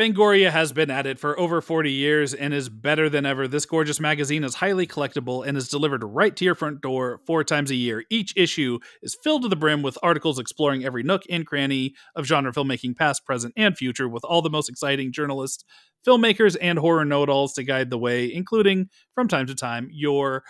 [0.00, 3.46] Fangoria has been at it for over 40 years and is better than ever.
[3.46, 7.44] This gorgeous magazine is highly collectible and is delivered right to your front door four
[7.44, 8.04] times a year.
[8.08, 12.24] Each issue is filled to the brim with articles exploring every nook and cranny of
[12.24, 15.66] genre filmmaking, past, present, and future, with all the most exciting journalists,
[16.08, 19.90] filmmakers, and horror know it alls to guide the way, including, from time to time,
[19.92, 20.44] your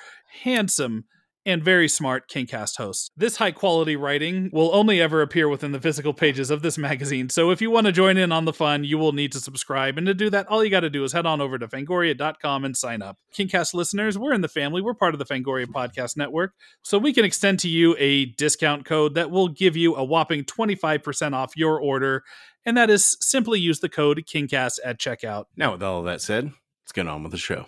[0.44, 1.06] handsome
[1.46, 3.10] and very smart Kingcast hosts.
[3.16, 7.28] This high quality writing will only ever appear within the physical pages of this magazine,
[7.28, 9.98] so if you want to join in on the fun, you will need to subscribe.
[9.98, 12.64] And to do that, all you got to do is head on over to fangoria.com
[12.64, 13.16] and sign up.
[13.34, 17.12] Kingcast listeners, we're in the family, we're part of the Fangoria Podcast Network, so we
[17.12, 21.56] can extend to you a discount code that will give you a whopping 25% off
[21.56, 22.24] your order,
[22.64, 25.46] and that is simply use the code KingCast at checkout.
[25.56, 26.52] Now, with all that said,
[26.84, 27.66] let's get on with the show.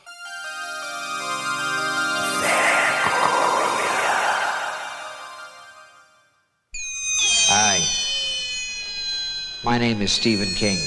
[9.65, 10.79] My name is Stephen King.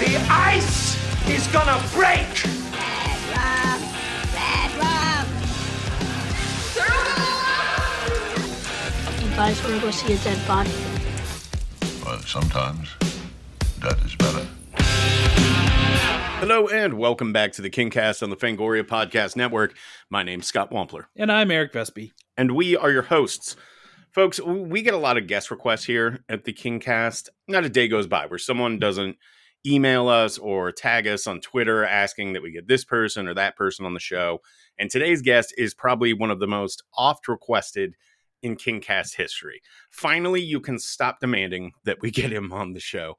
[0.00, 0.96] The ice
[1.28, 2.26] is gonna break!
[4.32, 4.78] Bad
[9.20, 10.70] You guys want to go see a dead body?
[12.06, 12.88] Well, sometimes
[13.80, 14.46] that is better.
[16.40, 19.74] Hello and welcome back to the Kingcast on the Fangoria Podcast Network.
[20.08, 22.12] My name's Scott Wampler, And I'm Eric Vespe.
[22.36, 23.56] And we are your hosts.
[24.12, 27.28] Folks, we get a lot of guest requests here at the Kingcast.
[27.48, 29.16] Not a day goes by where someone doesn't
[29.66, 33.56] email us or tag us on Twitter asking that we get this person or that
[33.56, 34.40] person on the show.
[34.78, 37.94] And today's guest is probably one of the most oft requested
[38.42, 39.62] in Kingcast history.
[39.90, 43.14] Finally, you can stop demanding that we get him on the show.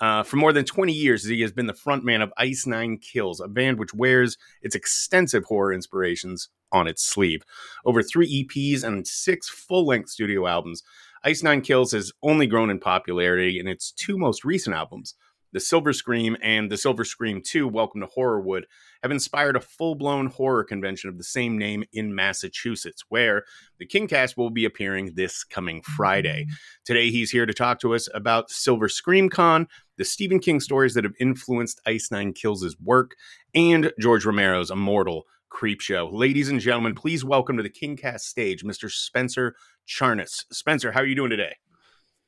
[0.00, 3.40] Uh, for more than 20 years, he has been the frontman of Ice Nine Kills,
[3.40, 7.42] a band which wears its extensive horror inspirations on its sleeve.
[7.84, 10.82] Over three EPs and six full length studio albums,
[11.22, 15.14] Ice Nine Kills has only grown in popularity in its two most recent albums.
[15.52, 18.64] The Silver Scream and The Silver Scream 2, Welcome to Horrorwood,
[19.04, 23.44] have inspired a full blown horror convention of the same name in Massachusetts, where
[23.78, 26.46] the Kingcast will be appearing this coming Friday.
[26.86, 29.68] Today, he's here to talk to us about Silver Scream Con,
[29.98, 33.14] the Stephen King stories that have influenced Ice Nine Kills' work,
[33.54, 36.10] and George Romero's immortal Creepshow.
[36.10, 38.90] Ladies and gentlemen, please welcome to the Kingcast stage, Mr.
[38.90, 39.54] Spencer
[39.86, 40.44] Charnas.
[40.50, 41.56] Spencer, how are you doing today?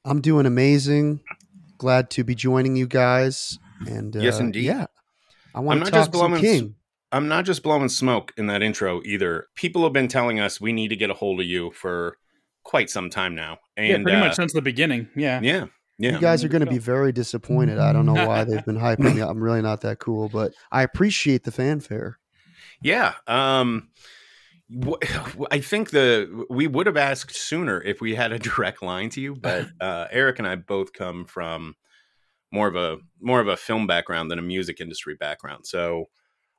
[0.05, 1.23] I'm doing amazing.
[1.79, 3.59] Glad to be joining you guys.
[3.87, 4.65] And uh, Yes, indeed.
[4.65, 4.87] Yeah,
[5.57, 6.75] I I'm want not to just talk some blowing King.
[7.11, 9.47] I'm not just blowing smoke in that intro either.
[9.55, 12.19] People have been telling us we need to get a hold of you for
[12.63, 13.59] quite some time now.
[13.77, 15.09] And yeah, pretty uh, much since the beginning.
[15.17, 15.41] Yeah.
[15.43, 15.67] yeah,
[15.99, 16.13] yeah.
[16.13, 17.79] You guys are going to be very disappointed.
[17.79, 19.23] I don't know why they've been hyping me.
[19.23, 22.19] I'm really not that cool, but I appreciate the fanfare.
[22.83, 23.15] Yeah.
[23.27, 23.89] Um
[24.71, 24.95] wh-
[25.51, 29.21] I think the we would have asked sooner if we had a direct line to
[29.21, 31.77] you, but uh, Eric and I both come from
[32.53, 35.67] more of a more of a film background than a music industry background.
[35.67, 36.07] So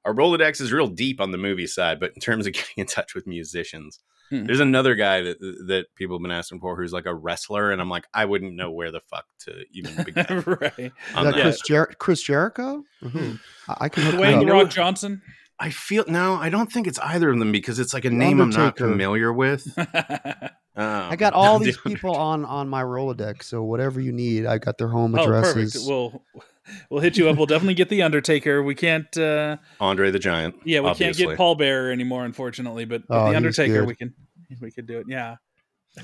[0.06, 2.86] our Rolodex is real deep on the movie side, but in terms of getting in
[2.88, 4.00] touch with musicians,
[4.30, 4.44] Hmm.
[4.44, 7.80] there's another guy that that people have been asking for who's like a wrestler, and
[7.80, 10.44] I'm like, I wouldn't know where the fuck to even begin.
[10.46, 10.78] right.
[10.78, 11.34] Is that that.
[11.34, 12.84] Chris, Jer- Chris Jericho?
[13.02, 13.38] Or who?
[13.70, 14.64] I, I can hook Dwayne The up.
[14.64, 15.22] Rock Johnson.
[15.62, 18.16] I feel no, I don't think it's either of them because it's like a The
[18.18, 19.66] name I'm not familiar with.
[20.78, 24.58] Um, I got all these people on on my Rolodex, so whatever you need, I
[24.60, 25.36] got their home addresses.
[25.36, 25.74] Oh, addresses.
[25.74, 25.88] perfect.
[25.90, 26.44] We'll
[26.90, 27.38] we'll hit you up.
[27.38, 28.62] We'll definitely get the Undertaker.
[28.64, 29.18] We can't.
[29.18, 30.56] uh Andre the Giant.
[30.66, 31.24] Yeah, we obviously.
[31.26, 32.86] can't get Paul Bearer anymore, unfortunately.
[32.86, 34.14] But with Oh, the Undertaker, we can
[34.62, 35.06] we could do it.
[35.10, 35.38] Yeah.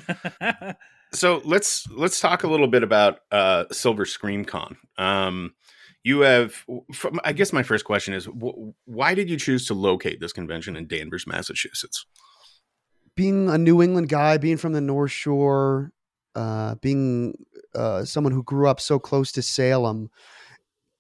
[1.14, 4.78] So let's let's talk a little bit about uh, Silver Scream Con.
[4.98, 5.54] Um,
[6.04, 6.56] you have,
[6.92, 10.34] from, I guess, my first question is, wh- why did you choose to locate this
[10.34, 12.08] convention in Danvers, Massachusetts?
[13.16, 15.92] Being a New England guy, being from the North Shore,
[16.36, 17.36] uh, being
[17.76, 20.10] uh, someone who grew up so close to Salem,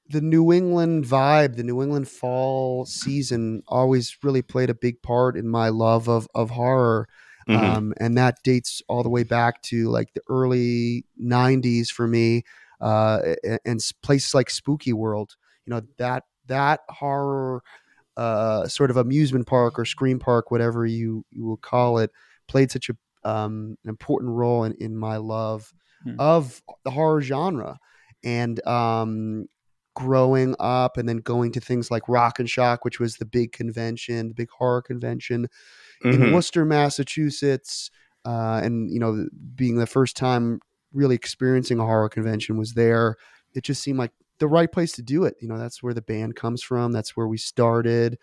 [0.09, 5.37] the New England vibe, the New England fall season always really played a big part
[5.37, 7.07] in my love of of horror.
[7.49, 7.55] Mhm.
[7.57, 12.43] Um, and that dates all the way back to like the early 90s for me
[12.79, 13.19] uh,
[13.65, 15.35] and s- places like spooky world
[15.65, 17.61] you know that that horror
[18.17, 22.11] uh, sort of amusement park or screen park whatever you you will call it
[22.47, 22.95] played such a
[23.27, 25.73] um, an important role in, in my love
[26.03, 26.19] Hmm.
[26.19, 27.79] of the horror genre
[28.23, 29.45] and um,
[29.95, 33.51] growing up and then going to things like rock and shock which was the big
[33.53, 35.47] convention the big horror convention
[36.03, 36.33] in Mhm.
[36.33, 37.89] Worcester, Massachusetts,
[38.25, 40.59] uh, and you know, being the first time
[40.91, 43.15] really experiencing a horror convention was there.
[43.53, 45.35] It just seemed like the right place to do it.
[45.39, 46.91] You know, that's where the band comes from.
[46.91, 48.17] That's where we started,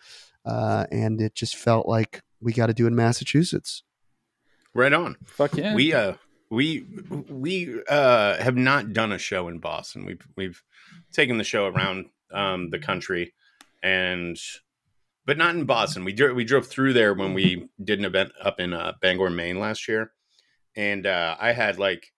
[0.44, 3.82] uh, and it just felt like we got to do it in Massachusetts.
[4.74, 5.16] Right on.
[5.24, 5.74] Fuck yeah.
[5.74, 6.14] We uh,
[6.50, 6.84] we
[7.28, 10.04] we uh, have not done a show in Boston.
[10.04, 10.62] We've we've
[11.12, 13.34] taken the show around um, the country,
[13.82, 14.38] and
[15.24, 16.04] but not in Boston.
[16.04, 19.30] We drove we drove through there when we did an event up in uh, Bangor,
[19.30, 20.12] Maine last year,
[20.76, 22.12] and uh, I had like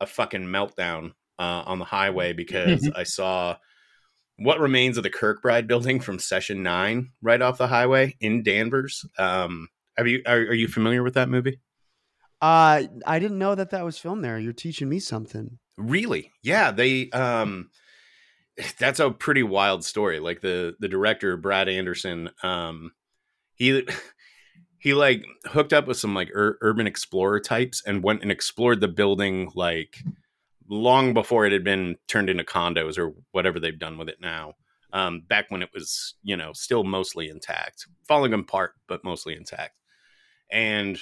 [0.00, 3.56] a fucking meltdown uh, on the highway because I saw
[4.36, 9.04] what remains of the Kirkbride building from Session Nine right off the highway in Danvers.
[9.18, 11.60] Um, have you are, are you familiar with that movie?
[12.40, 14.38] Uh, I didn't know that that was filmed there.
[14.38, 15.58] You're teaching me something.
[15.76, 16.30] Really?
[16.42, 17.70] Yeah, they um
[18.78, 20.20] that's a pretty wild story.
[20.20, 22.92] Like the the director Brad Anderson um
[23.54, 23.86] he
[24.78, 28.80] he like hooked up with some like ur- urban explorer types and went and explored
[28.80, 29.98] the building like
[30.70, 34.54] long before it had been turned into condos or whatever they've done with it now.
[34.92, 37.86] Um back when it was, you know, still mostly intact.
[38.08, 39.74] Falling apart but mostly intact.
[40.50, 40.98] And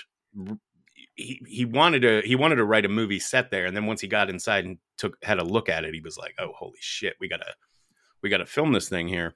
[1.18, 4.00] he he wanted to he wanted to write a movie set there and then once
[4.00, 6.78] he got inside and took had a look at it he was like oh holy
[6.80, 7.54] shit we gotta
[8.22, 9.34] we gotta film this thing here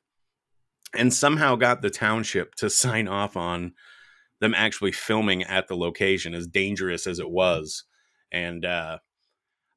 [0.95, 3.73] and somehow got the township to sign off on
[4.41, 7.85] them actually filming at the location as dangerous as it was
[8.31, 8.99] and uh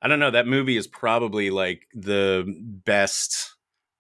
[0.05, 2.45] i don't know that movie is probably like the
[2.85, 3.55] best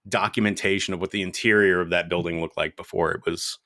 [0.07, 3.57] documentation of what the interior of that building looked like before it was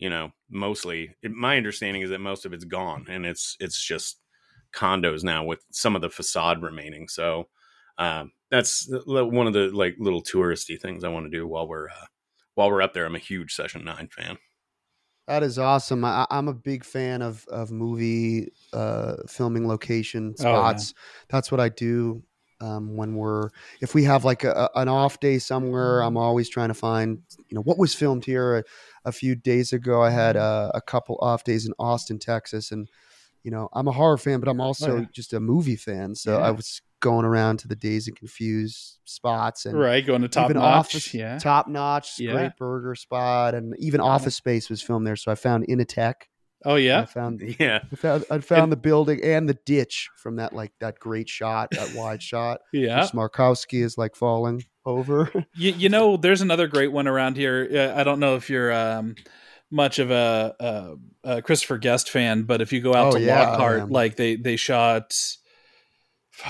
[0.00, 3.80] you know, mostly it, my understanding is that most of it's gone and it's it's
[3.80, 4.18] just
[4.74, 7.06] condos now with some of the facade remaining.
[7.06, 7.48] So
[7.98, 11.88] um, that's one of the like little touristy things I want to do while we're
[11.88, 12.06] uh,
[12.54, 13.04] while we're up there.
[13.04, 14.38] I'm a huge Session Nine fan.
[15.30, 16.04] That is awesome.
[16.04, 20.92] I, I'm a big fan of of movie uh, filming location Oh, spots.
[21.28, 22.24] That's what I do
[22.60, 23.50] um, when we're
[23.80, 26.00] if we have like a, an off day somewhere.
[26.00, 28.56] I'm always trying to find you know what was filmed here.
[28.56, 28.64] A,
[29.04, 32.88] a few days ago, I had a, a couple off days in Austin, Texas, and
[33.44, 35.04] you know I'm a horror fan, but I'm also yeah.
[35.12, 36.16] just a movie fan.
[36.16, 36.38] So Yeah.
[36.38, 40.50] I was going around to the Dazed and Confused spots and Right, going to top
[40.50, 40.86] even notch.
[40.86, 41.38] Office, yeah.
[41.38, 42.32] top notch, Yeah.
[42.32, 45.16] great burger spot, and even Office Space was filmed there.
[45.16, 46.14] So I found Initech.
[46.64, 47.04] oh I yeah.
[47.06, 50.98] found Yeah, I found, I found the building and the ditch from that like that
[50.98, 52.60] great shot, that wide shot.
[52.72, 53.06] Yeah.
[53.06, 55.30] Smykowski is like falling over.
[55.56, 57.68] You, you know, there's another great one around here.
[57.72, 59.14] Uh, I don't know if you're um,
[59.70, 60.94] much of a, a,
[61.36, 64.36] a Christopher Guest fan, but if you go out Oh, to yeah, Lockhart, like they
[64.36, 65.14] they shot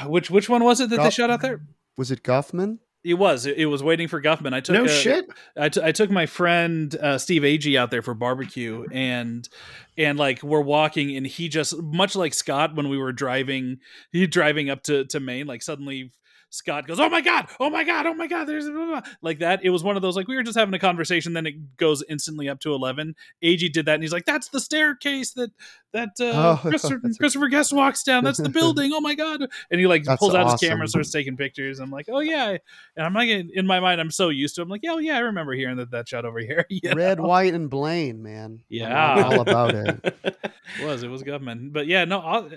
[0.07, 1.61] which which one was it that they shot out there?
[1.97, 2.79] was it Guffman?
[3.03, 3.47] It was.
[3.47, 4.53] It, it was waiting for Guffman.
[4.53, 5.27] I took no a- shit.
[5.57, 9.49] I, t- I took my friend uh, Steve Agee out there for barbecue, and
[9.97, 13.79] and like we're walking, and he just much like Scott when we were driving,
[14.13, 16.13] he driving up to to Maine, like suddenly
[16.51, 17.47] Scott goes, "Oh my god!
[17.61, 18.07] Oh my god!
[18.07, 19.61] Oh my god!" There's blah, blah," like that.
[19.65, 22.03] It was one of those like we were just having a conversation, then it goes
[22.09, 23.15] instantly up to eleven.
[23.43, 25.51] Agee did that, and he's like, "That's the staircase that
[25.93, 28.25] that uh, Oh, Christopher, a- Christopher Guest walks down.
[28.25, 28.91] That's the building.
[28.93, 31.79] Oh my god!" And he like That's pulls out his camera, starts taking pictures.
[31.79, 32.57] I'm like, "Oh yeah,"
[32.97, 34.61] and I'm like, in my mind, I'm so used to.
[34.61, 34.65] it.
[34.65, 37.21] I'm like, "Yeah, oh, yeah, I remember hearing that that shot over here." yeah, Red,
[37.21, 38.63] white, and Blaine, man.
[38.69, 39.25] Yeah.
[39.25, 40.17] all about it.
[40.25, 42.49] it was it was government but yeah no Au-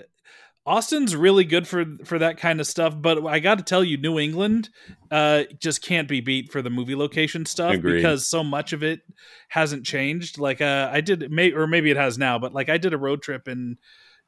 [0.66, 3.96] austin's really good for for that kind of stuff but i got to tell you
[3.98, 4.70] new england
[5.10, 7.96] uh just can't be beat for the movie location stuff Agreed.
[7.96, 9.00] because so much of it
[9.48, 12.78] hasn't changed like uh i did may or maybe it has now but like i
[12.78, 13.76] did a road trip in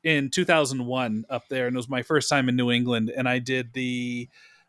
[0.05, 3.39] in 2001 up there and it was my first time in new england and i
[3.39, 4.29] did the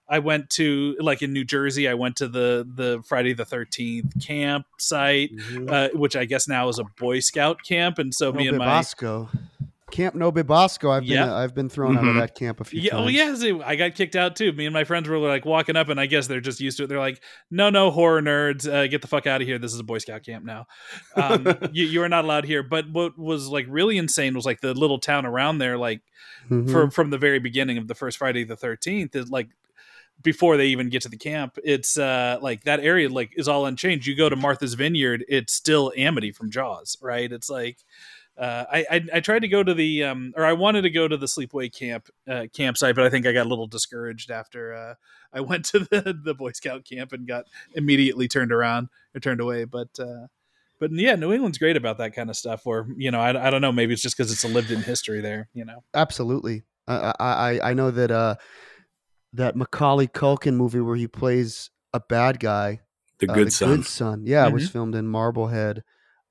[0.09, 1.85] I went to like in New Jersey.
[1.85, 5.69] I went to the the Friday the Thirteenth campsite, Mhm.
[5.69, 7.99] uh, which I guess now is a Boy Scout camp.
[7.99, 9.27] And so me and my Bibasco.
[9.89, 10.91] Camp No-Be-Bo-Sco.
[10.91, 11.33] I've been Yeah.
[11.33, 12.19] I've been thrown out of Mhm.
[12.19, 13.05] that camp a few yeah, times.
[13.05, 14.51] oh yeah, see, I got kicked out too.
[14.51, 16.83] Me and my friends were like walking up, and I guess they're just used to
[16.83, 16.87] it.
[16.87, 19.57] They're like, "No, no, horror nerds, uh, get the fuck out of here.
[19.57, 20.67] This is a Boy Scout camp now.
[21.15, 24.59] Um, you, you are not allowed here." But what was like really insane was like
[24.59, 26.01] the little town around there, like
[26.51, 26.69] Mhm.
[26.69, 29.47] from from the very beginning of the first Friday the Thirteenth, is like
[30.21, 31.57] before they even get to the camp.
[31.63, 34.05] It's uh like that area like is all unchanged.
[34.05, 37.31] You go to Martha's Vineyard, it's still Amity from Jaws, right?
[37.31, 37.77] It's like.
[38.37, 41.07] Uh, I, I I tried to go to the um or I wanted to go
[41.07, 44.73] to the sleepaway camp uh, campsite, but I think I got a little discouraged after
[44.75, 44.93] uh,
[45.33, 49.41] I went to the the Boy Scout camp and got immediately turned around or turned
[49.41, 49.63] away.
[49.65, 50.27] But uh,
[50.79, 52.65] but yeah, New England's great about that kind of stuff.
[52.65, 54.83] Where you know I, I don't know maybe it's just because it's a lived in
[54.83, 55.49] history there.
[55.55, 55.83] You know.
[55.95, 56.61] Absolutely.
[56.87, 58.35] I, I I- I know that uh
[59.33, 62.81] that Macaulay Culkin movie where he plays a bad guy,
[63.19, 63.77] The uh, good the son.
[63.77, 64.23] Good Son.
[64.25, 64.53] Yeah, it Mm-hmm.
[64.53, 65.83] was filmed in Marblehead,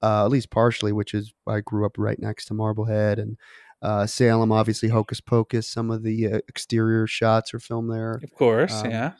[0.06, 3.36] uh, at least partially, which is I grew up right next to Marblehead and
[3.82, 4.52] uh, Salem.
[4.52, 5.66] Obviously, Hocus Pocus.
[5.68, 8.20] Some of the uh, exterior shots are filmed there.
[8.22, 9.12] Of course, Um, yeah.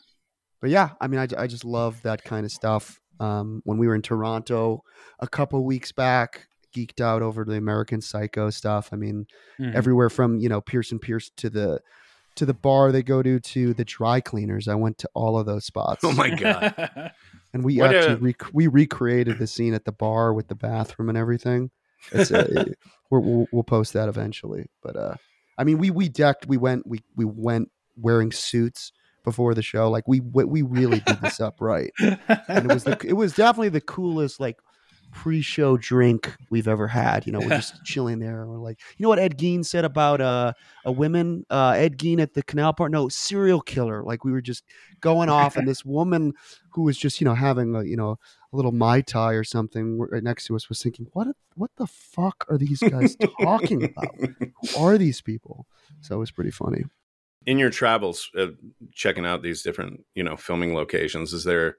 [0.61, 2.99] But yeah, I mean, I, I just love that kind of stuff.
[3.21, 4.83] Um, when we were in Toronto
[5.21, 8.91] a couple weeks back, geeked out over the American Psycho stuff.
[8.93, 9.27] I mean,
[9.61, 9.75] Mhm.
[9.75, 11.81] everywhere from you know Pierce and Pierce to the
[12.37, 14.69] to the bar they go to to the dry cleaners.
[14.69, 16.05] I went to all of those spots.
[16.05, 17.13] Oh my god.
[17.53, 20.55] And we What actually a- rec- we recreated the scene at the bar with the
[20.55, 21.71] bathroom and everything.
[22.13, 22.67] It's a,
[23.11, 24.67] we're, we'll we'll post that eventually.
[24.83, 25.15] But uh,
[25.57, 26.47] I mean, we we decked.
[26.47, 28.93] We went we we went wearing suits
[29.25, 29.91] before the show.
[29.91, 31.91] Like we we we really did this up right.
[31.99, 34.59] And it was the it was definitely the coolest like
[35.13, 37.27] pre-show drink we've ever had.
[37.27, 38.47] You know, we're just chilling there.
[38.47, 40.53] We're like, you know what Ed Gein said about uh,
[40.85, 42.91] a women, uh, Ed Gein at the Canal Park?
[42.93, 44.03] No, serial killer.
[44.03, 44.65] Like we were just
[45.01, 46.33] going off, and this woman
[46.71, 48.19] who was just you know having a you know
[48.53, 51.87] a little mai tai or something right next to us was thinking, what what the
[51.87, 54.15] fuck are these guys talking about?
[54.19, 55.67] Who are these people?
[56.01, 56.85] So it was pretty funny.
[57.47, 58.49] In your travels, uh,
[58.93, 61.77] checking out these different, you know, filming locations, is there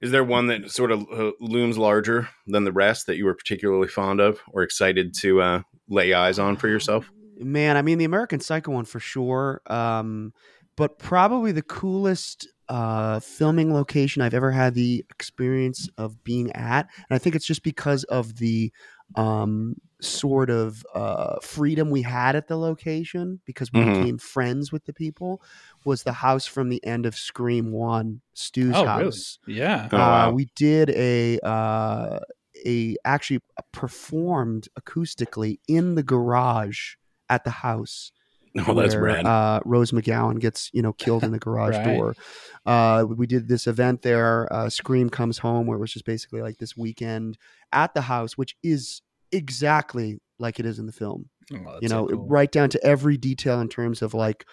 [0.00, 3.34] is there one that sort of uh, looms larger than the rest that you were
[3.34, 7.10] particularly fond of or excited to uh, lay eyes on for yourself?
[7.38, 9.62] Man, I mean the American Psycho one for sure.
[9.66, 10.32] Um,
[10.76, 16.88] but probably the coolest uh, filming location I've ever had the experience of being at,
[17.08, 18.72] and I think it's just because of the
[19.14, 23.94] um, sort of uh, freedom we had at the location because we Mhm.
[24.00, 25.42] became friends with the people.
[25.84, 29.04] Was the house from the end of Scream One, Stu's Oh, really?
[29.04, 29.38] house?
[29.46, 29.88] yeah.
[29.92, 30.28] Oh, wow.
[30.28, 32.18] Uh, we did a uh,
[32.66, 33.40] a actually
[33.72, 36.94] performed acoustically in the garage
[37.28, 38.12] at the house.
[38.68, 39.26] Oh, that's where, rad.
[39.26, 41.84] Uh, Rose McGowan gets you know killed in the garage Right.
[41.84, 42.16] door.
[42.64, 44.50] Uh, we did this event there.
[44.50, 47.36] Uh, Scream comes home, where it was just basically like this weekend
[47.72, 51.28] at the house, which is exactly like it is in the film.
[51.52, 52.26] Oh, you so know cool.
[52.26, 54.44] right down to every detail in terms of like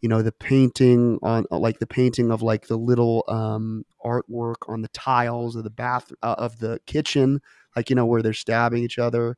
[0.00, 4.68] you know the painting on uh, like the painting of like the little um artwork
[4.68, 7.40] on the tiles of the bath uh, of the kitchen
[7.74, 9.36] like you know where they're stabbing each other.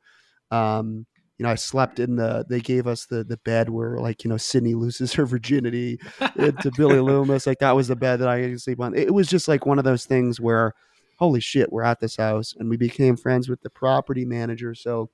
[0.51, 1.05] Um
[1.37, 4.29] you know i slept in the they gave us the the bed where like you
[4.29, 5.97] know sydney loses her virginity
[6.37, 7.45] to billy loomis.
[7.45, 8.95] Like that was the bed that i could sleep on.
[8.95, 10.73] It was just like one of those things where
[11.17, 15.09] holy shit we're at this house and we became friends with the property manager so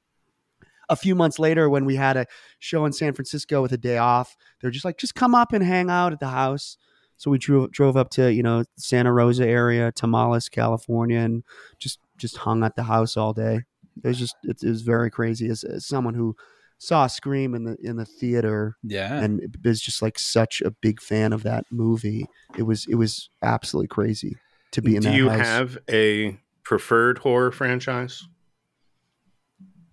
[0.92, 2.28] a few months later when we had a
[2.60, 5.64] show in San Francisco with a day off, they're just like, just come up and
[5.64, 6.78] hang out at the house.
[7.16, 11.44] So we drove drove up to you know Santa Rosa area, Tomales, California, and
[11.78, 13.62] just just hung at the house all day.
[14.04, 16.36] It was just it, it was very crazy as, as someone who
[16.80, 19.22] saw Scream in the in the theater yeah.
[19.22, 22.26] and is just like such a big fan of that movie.
[22.58, 24.38] It was it was absolutely crazy
[24.72, 25.46] to be in Do you house.
[25.46, 28.24] have a preferred horror franchise?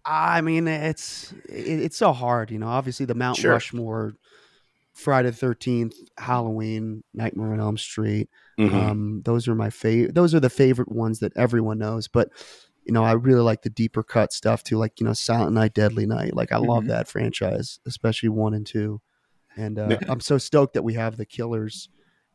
[0.04, 2.68] I mean, it's it, it's so hard, you know.
[2.68, 3.52] Obviously, the Mount Sure.
[3.52, 4.14] Rushmore,
[4.94, 8.28] Friday the Thirteenth, Halloween, Nightmare on Elm Street.
[8.58, 8.72] Mhm.
[8.72, 10.14] Um, those are my favorite.
[10.14, 12.08] Those are the favorite ones that everyone knows.
[12.08, 12.30] But
[12.84, 15.74] you know, I really like the deeper cut stuff too, like you know, Silent Night,
[15.74, 16.34] Deadly Night.
[16.34, 16.88] Like I love Mhm.
[16.88, 19.02] that franchise, especially one and two.
[19.56, 21.90] And uh, I'm so stoked that we have the Killers,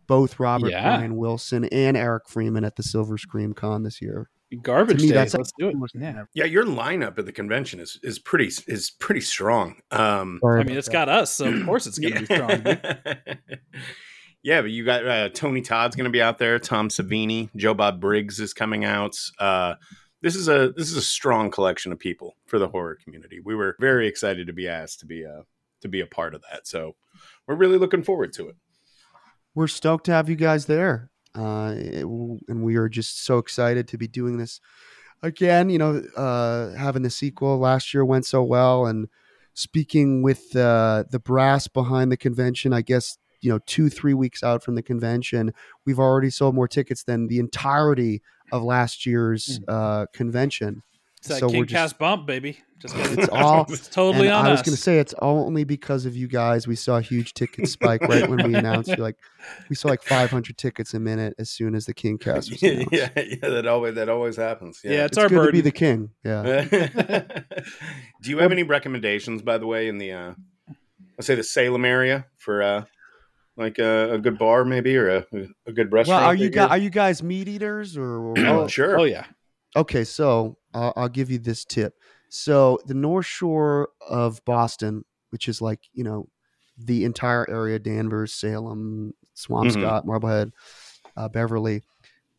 [0.08, 0.98] both Robert Yeah.
[0.98, 4.30] Brian Wilson and Eric Freeman at the Silver Scream Con this year.
[4.62, 5.16] Garbage to me, day.
[5.16, 5.76] that's Let's do it.
[5.96, 6.26] Yeah.
[6.36, 9.78] Yeah, your lineup at the convention is is pretty is pretty strong.
[9.90, 10.94] Um, I mean, it's that.
[10.94, 13.58] got us, so of course it's going to be strong.
[14.44, 16.60] yeah, but you got uh, Tony Todd's going to be out there.
[16.60, 19.18] Tom Savini, Joe Bob Briggs is coming out.
[19.40, 19.76] Uh,
[20.22, 23.40] this is a this is a strong collection of people for the horror community.
[23.44, 25.44] We were very excited to be asked to be a
[25.82, 26.68] to be a part of that.
[26.68, 26.96] So
[27.48, 28.56] we're really looking forward to it.
[29.56, 31.10] We're stoked to have you guys there.
[31.36, 34.60] Uh, it- and we are just so excited to be doing this
[35.22, 35.70] again.
[35.70, 39.08] You know, uh, having the sequel last year went so well, and
[39.54, 44.42] speaking with uh, the brass behind the convention, I guess you know, two three weeks
[44.42, 45.54] out from the convention,
[45.86, 48.22] we've already sold more tickets than the entirety
[48.54, 50.82] of last year's uh, convention.
[51.24, 52.60] It's that So we're King just- Cast bump, baby.
[52.80, 53.18] Just kidding.
[53.20, 56.18] It's all It's totally and on I was going to say it's only because of
[56.18, 56.68] you guys.
[56.68, 58.90] We saw a huge ticket spike right when we announced.
[58.90, 59.16] You're like,
[59.70, 62.72] we saw like 500 tickets a minute as soon as the King cast was yeah,
[62.72, 62.92] announced.
[62.92, 64.82] yeah, yeah, that always that always happens.
[64.84, 66.10] yeah, it's, It's our good to be the king.
[66.26, 66.66] Yeah.
[68.22, 70.34] Do you have any recommendations, by the way, in the uh,
[71.18, 72.84] let's say the Salem area for uh,
[73.56, 75.26] like a, a good bar, maybe, or a,
[75.66, 76.22] a good restaurant?
[76.22, 76.32] Well, restaurant?
[76.32, 78.18] are you guys, you're- you guys meat eaters or?
[78.20, 79.00] or Oh, sure.
[79.00, 79.26] Oh yeah.
[79.76, 81.96] Okay, so uh, I'll give you this tip.
[82.30, 86.28] So the North Shore of Boston, which is like you know
[86.78, 90.52] the entire area, Danvers, Salem, Swampscott, Marblehead,
[91.16, 91.84] uh, Beverly.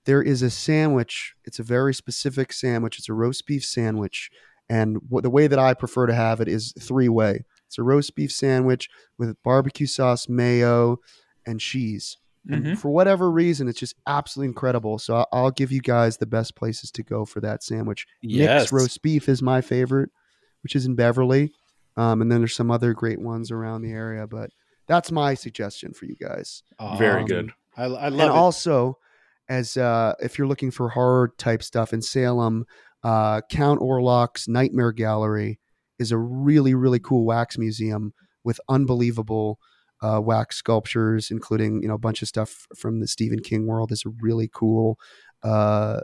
[0.05, 1.35] There is a sandwich.
[1.45, 2.99] It's a very specific sandwich.
[2.99, 4.31] It's a roast beef sandwich,
[4.69, 7.45] and what, the way that I prefer to have it is three way.
[7.67, 8.89] It's a roast beef sandwich
[9.19, 10.99] with barbecue sauce, mayo,
[11.47, 12.19] and cheese.
[12.51, 12.79] And Mhm.
[12.79, 14.99] for whatever reason, it's just absolutely incredible.
[14.99, 18.07] So I'll, I'll give you guys the best places to go for that sandwich.
[18.21, 18.61] Yes.
[18.65, 20.11] Nick's roast beef is my favorite,
[20.63, 21.53] which is in Beverly.
[21.97, 24.51] Um, and then there's some other great ones around the area, but
[24.87, 26.63] that's my suggestion for you guys.
[26.99, 27.53] Very Um, good.
[27.77, 28.33] I, I and love it.
[28.37, 28.99] also,
[29.49, 32.67] as uh, if you're looking for horror type stuff in Salem,
[33.03, 35.61] uh, Count Orlok's Nightmare Gallery
[35.99, 39.59] is a really really cool wax museum with unbelievable
[40.03, 43.93] uh, wax sculptures, including you know a bunch of stuff from the Stephen King world.
[43.93, 44.99] Is a really cool
[45.43, 46.01] uh,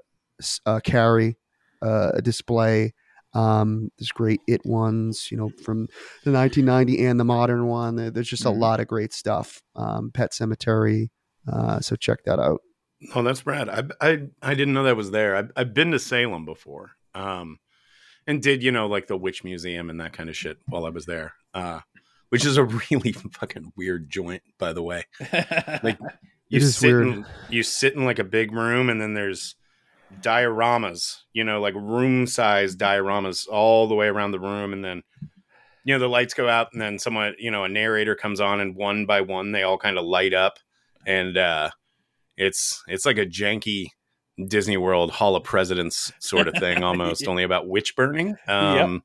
[0.66, 1.36] uh, Carrie
[1.82, 2.94] uh, display.
[3.32, 5.86] Um, there's great it ones, you know, from
[6.24, 7.94] the 1990 and the modern one.
[8.12, 8.58] There's just a Mhm.
[8.58, 9.62] lot of great stuff.
[9.76, 11.10] Um, Pet Sematary.
[11.46, 12.60] Uh, so check that out.
[13.14, 13.68] Oh, that's Brad.
[13.68, 15.36] I, I I didn't know that was there.
[15.36, 17.58] I've, I've been to Salem before, um,
[18.26, 20.90] and did you know like the witch museum and that kind of shit while I
[20.90, 21.34] was there.
[21.54, 21.80] Uh,
[22.30, 25.04] which is a really fucking weird joint, by the way.
[25.82, 25.98] Like
[26.48, 27.06] you sit weird.
[27.06, 29.54] in you sit in like a big room, and then there's
[30.20, 35.02] dioramas, you know, like room size dioramas all the way around the room, and then
[35.84, 38.60] you know the lights go out, and then someone, you know, a narrator comes on,
[38.60, 40.58] and one by one they all kind of light up,
[41.06, 41.70] and uh,
[42.36, 43.88] it's it's like a janky
[44.46, 48.36] Disney World Hall of Presidents sort of thing, almost only about witch burning.
[48.48, 49.02] Um,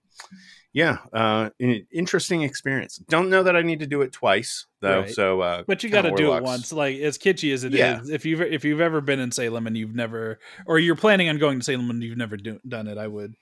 [0.75, 2.97] Yeah, uh, an interesting experience.
[3.07, 5.03] Don't know that I need to do it twice though.
[5.03, 5.09] Right.
[5.09, 6.73] So, uh, But you got to do it once.
[6.73, 8.01] Like as kitschy as it is, Yeah.
[8.09, 11.37] if you've if you've ever been in Salem and you've never, or you're planning on
[11.37, 13.35] going to Salem and you've never do, done it, I would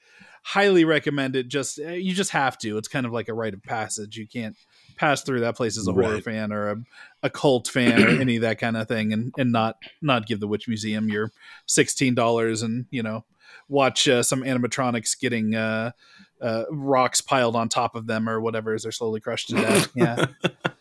[0.43, 1.47] highly recommend it.
[1.47, 2.77] Just uh, you just have to.
[2.77, 4.15] It's kind of like a rite of passage.
[4.15, 4.55] You can't
[4.97, 6.75] pass through that place as a horror fan or a,
[7.23, 10.39] a cult fan or any of that kind of thing, and and not not give
[10.39, 11.31] the Witch Museum your
[11.65, 13.25] sixteen dollars and you know
[13.69, 15.55] watch uh, some animatronics getting.
[15.55, 15.93] Uh,
[16.43, 19.89] uh, rocks piled on top of them or whatever as they're slowly crushed to death.
[19.95, 20.25] Yeah,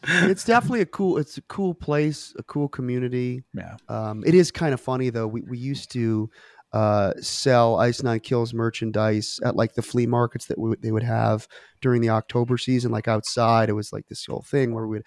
[0.04, 3.76] it's definitely a cool it's a cool place a cool community yeah.
[3.88, 6.28] um, it is kind of funny though we, we used to
[6.72, 11.02] uh, sell ice nine kills merchandise at like the flea markets that we, they would
[11.02, 11.46] have
[11.80, 15.04] during the october season like outside it was like this whole thing where we'd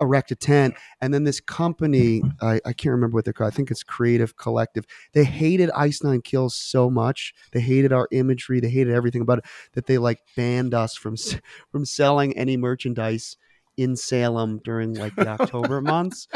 [0.00, 3.56] erect a tent and then this company I, I can't remember what they're called i
[3.56, 8.60] think it's creative collective they hated ice nine kills so much they hated our imagery
[8.60, 11.16] they hated everything about it that they like banned us from
[11.70, 13.36] from selling any merchandise
[13.76, 16.28] in Salem during like the October months.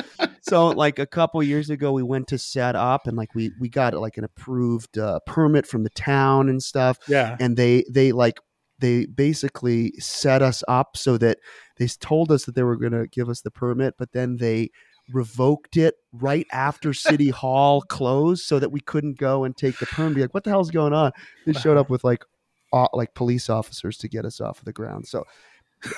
[0.42, 3.68] So like a couple years ago, we went to set up and like we we
[3.68, 7.36] got like an approved uh, permit from the town and stuff, Yeah.
[7.38, 8.40] and they they like
[8.78, 11.38] they basically set us up so that
[11.76, 14.70] they told us that they were going to give us the permit, but then they
[15.12, 19.86] revoked it right after city hall closed so that we couldn't go and take the
[19.86, 21.12] permit be like what the hell's going on?
[21.46, 22.24] They showed up with like
[22.72, 25.06] uh, like police officers to get us off of the ground.
[25.06, 25.24] So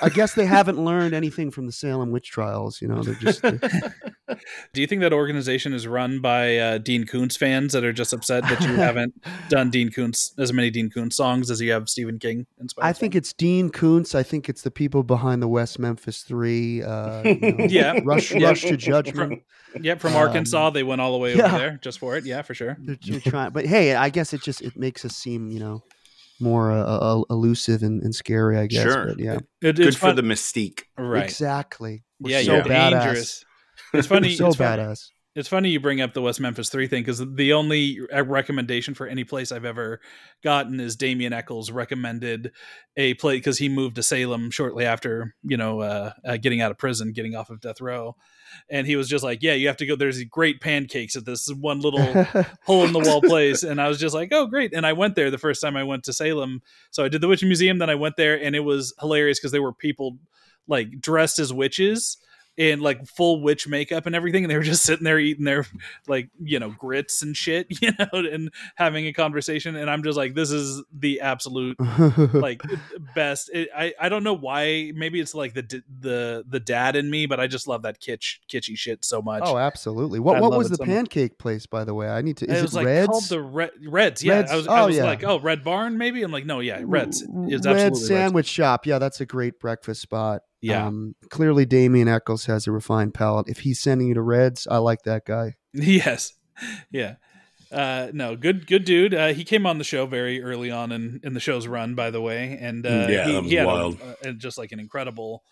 [0.01, 2.81] I guess they haven't learned anything from the Salem witch trials.
[2.81, 3.59] You know, they're just they're-
[4.73, 8.13] Do you think that organization is run by uh, Dean Koontz fans that are just
[8.13, 9.13] upset that you haven't
[9.49, 12.85] done Dean Koontz as many Dean Koontz songs as you have Stephen King inspired?
[12.87, 14.15] I think it's Dean Koontz.
[14.15, 16.81] I think it's the people behind the West Memphis Three.
[16.83, 17.99] Uh, you know, Yeah.
[18.03, 18.47] Rush, Yeah.
[18.49, 19.43] Rush to Judgment.
[19.79, 21.45] Yep, from Um, Arkansas, they went all the way yeah.
[21.47, 22.25] over there just for it.
[22.25, 22.77] Yeah, for sure.
[22.79, 25.83] They're, they're trying, but hey, I guess it just it makes us seem you know
[26.41, 28.57] more uh, uh, elusive and, and scary.
[28.57, 28.83] I guess.
[28.83, 29.07] Sure.
[29.07, 29.35] But yeah.
[29.35, 30.83] It, Good it's for fun- the mystique.
[30.97, 31.23] right.
[31.23, 32.03] Exactly.
[32.19, 32.91] We're Yeah, so you're badass.
[33.03, 33.45] dangerous.
[33.93, 34.35] It's funny.
[34.35, 35.09] so it's fun- badass.
[35.33, 39.07] It's funny you bring up the West Memphis Three thing because the only recommendation for
[39.07, 40.01] any place I've ever
[40.43, 42.51] gotten is Damien Echols recommended
[42.97, 46.71] a place because he moved to Salem shortly after you know uh, uh, getting out
[46.71, 48.17] of prison, getting off of death row,
[48.69, 49.95] and he was just like, "Yeah, you have to go.
[49.95, 52.05] There's great pancakes at this one little
[52.65, 55.15] hole in the wall place," and I was just like, "Oh, great!" And I went
[55.15, 57.77] there the first time I went to Salem, so I did the Witch Museum.
[57.77, 60.17] Then I went there, and it was hilarious because there were people
[60.67, 62.17] like dressed as witches
[62.57, 65.65] in like full witch makeup and everything and they were just sitting there eating their
[66.07, 70.17] like you know grits and shit you know and having a conversation and i'm just
[70.17, 71.77] like this is the absolute
[72.33, 72.61] like
[73.15, 77.09] best it, i i don't know why maybe it's like the the the dad in
[77.09, 80.19] me but i just love that kitsch kitschy shit so much oh, absolutely.
[80.19, 80.93] What I what was the so much.
[80.93, 82.07] pancake place, by the way?
[82.07, 82.45] I need to.
[82.45, 83.07] Is it it, was like Reds?
[83.07, 84.23] called the Red, Reds.
[84.23, 84.51] Yeah, Reds.
[84.51, 85.03] I was, oh, I Oh, was yeah.
[85.03, 86.23] like, oh, Red Barn, maybe.
[86.23, 88.07] I'm like, no, yeah, Reds is Red absolutely Reds.
[88.07, 88.85] Sandwich Shop.
[88.85, 90.41] Yeah, that's a great breakfast spot.
[90.61, 90.85] Yeah.
[90.87, 93.47] Um, clearly, Damien Echols has a refined palate.
[93.49, 95.55] If he's sending you to Reds, I like that guy.
[95.73, 96.33] Yes.
[96.91, 97.15] Yeah.
[97.71, 99.13] Uh, no, good, good dude.
[99.13, 102.11] Uh, he came on the show very early on in, in the show's run, by
[102.11, 103.97] the way, and uh, Yeah, he, that was he had a- wild.
[104.25, 105.43] uh, just like an incredible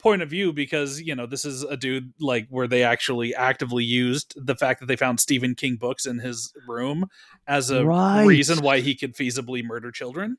[0.00, 3.84] point of view because you know this is a dude like where they actually actively
[3.84, 7.06] used the fact that they found Stephen King books in his room
[7.46, 8.24] as a Right.
[8.26, 10.38] reason why he could feasibly murder children.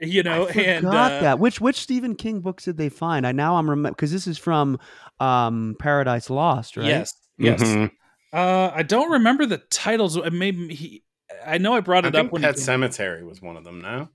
[0.00, 1.38] You know, I forgot and uh, that.
[1.38, 3.26] Which which Stephen King books did they find?
[3.26, 4.78] I now I'm remember because this is from
[5.18, 6.86] um, Paradise Lost, right?
[6.86, 7.90] yes, yes, Mhm.
[8.32, 10.16] Uh, I don't remember the titles.
[10.16, 11.04] Uh, Maybe he.
[11.44, 13.80] I know I brought I it up think when Pet Sematary was one of them.
[13.80, 14.08] now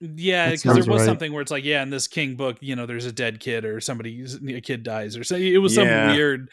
[0.00, 1.04] Yeah, because there was right.
[1.04, 3.64] something where it's like, yeah, in this King book, you know, there's a dead kid
[3.64, 4.24] or somebody,
[4.54, 5.36] a kid dies or so.
[5.36, 6.50] It was some weird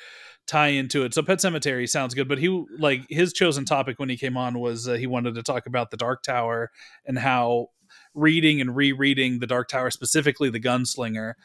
[0.47, 1.13] tie into it.
[1.13, 4.59] So Pet Sematary sounds good, but he like his chosen topic when he came on
[4.59, 6.71] was uh, he wanted to talk about the Dark Tower
[7.05, 7.67] and how
[8.17, 11.35] reading and rereading the Dark Tower, specifically the Gunslinger,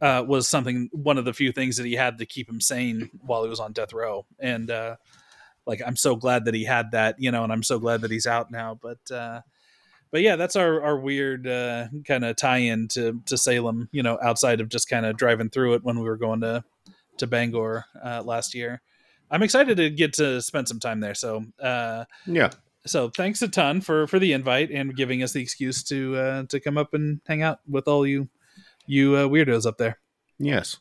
[0.00, 3.10] uh, was something one of the few things that he had to keep him sane
[3.20, 4.26] while he was on death row.
[4.38, 4.96] And uh,
[5.66, 8.10] like, I'm so glad that he had that, you know, and I'm so glad that
[8.10, 8.78] he's out now.
[8.80, 9.40] But uh,
[10.10, 13.88] but yeah, that's our our weird uh, kind of tie-in to to Salem.
[13.92, 16.64] You know, outside of just kind of driving through it when we were going to
[17.18, 18.80] to Bangor uh, last year.
[19.30, 21.14] I'm excited to get to spend some time there.
[21.14, 22.50] So uh, yeah,
[22.88, 26.42] so thanks a ton for for the invite and giving us the excuse to uh,
[26.44, 28.28] to come up and hang out with all you
[28.86, 29.98] you uh, weirdos up there.
[30.38, 30.78] yes.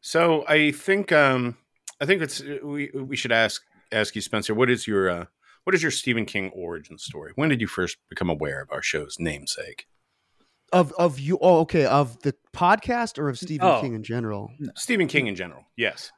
[0.00, 1.56] So I think um
[2.00, 4.54] I think it's we we should ask ask you, Spencer.
[4.54, 5.24] What is your uh,
[5.64, 7.32] what is your Stephen King origin story?
[7.36, 9.86] When did you first become aware of our show's namesake?
[10.72, 11.38] Of of you?
[11.40, 11.86] Oh, okay.
[11.86, 13.80] Of the podcast or of Stephen Oh.
[13.80, 14.50] King in general?
[14.76, 15.64] Stephen King in general.
[15.76, 16.10] Yes.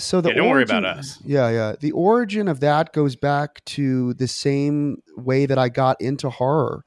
[0.00, 1.18] So the Yeah, don't worry about us.
[1.24, 1.74] Yeah, yeah.
[1.78, 6.84] The origin of that goes back to the same way that I got into horror.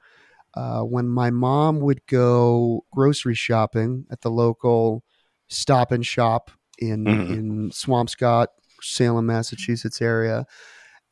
[0.56, 5.04] Uh, when my mom would go grocery shopping at the local
[5.49, 7.30] Stop and Shop in Mhm.
[7.32, 8.47] in Swampscott,
[8.82, 10.45] Salem, Massachusetts area,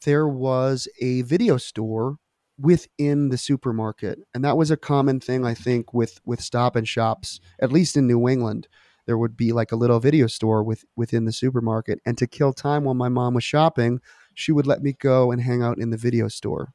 [0.06, 2.18] there was a video store
[2.60, 6.88] within the supermarket, and that was a common thing I think with with Stop and
[6.88, 8.68] Shops, at least in New England
[9.06, 12.54] there would be like a little video store with within the supermarket and to kill
[12.54, 14.00] time while my mom was shopping
[14.34, 16.74] she would let me go and hang out in the video store.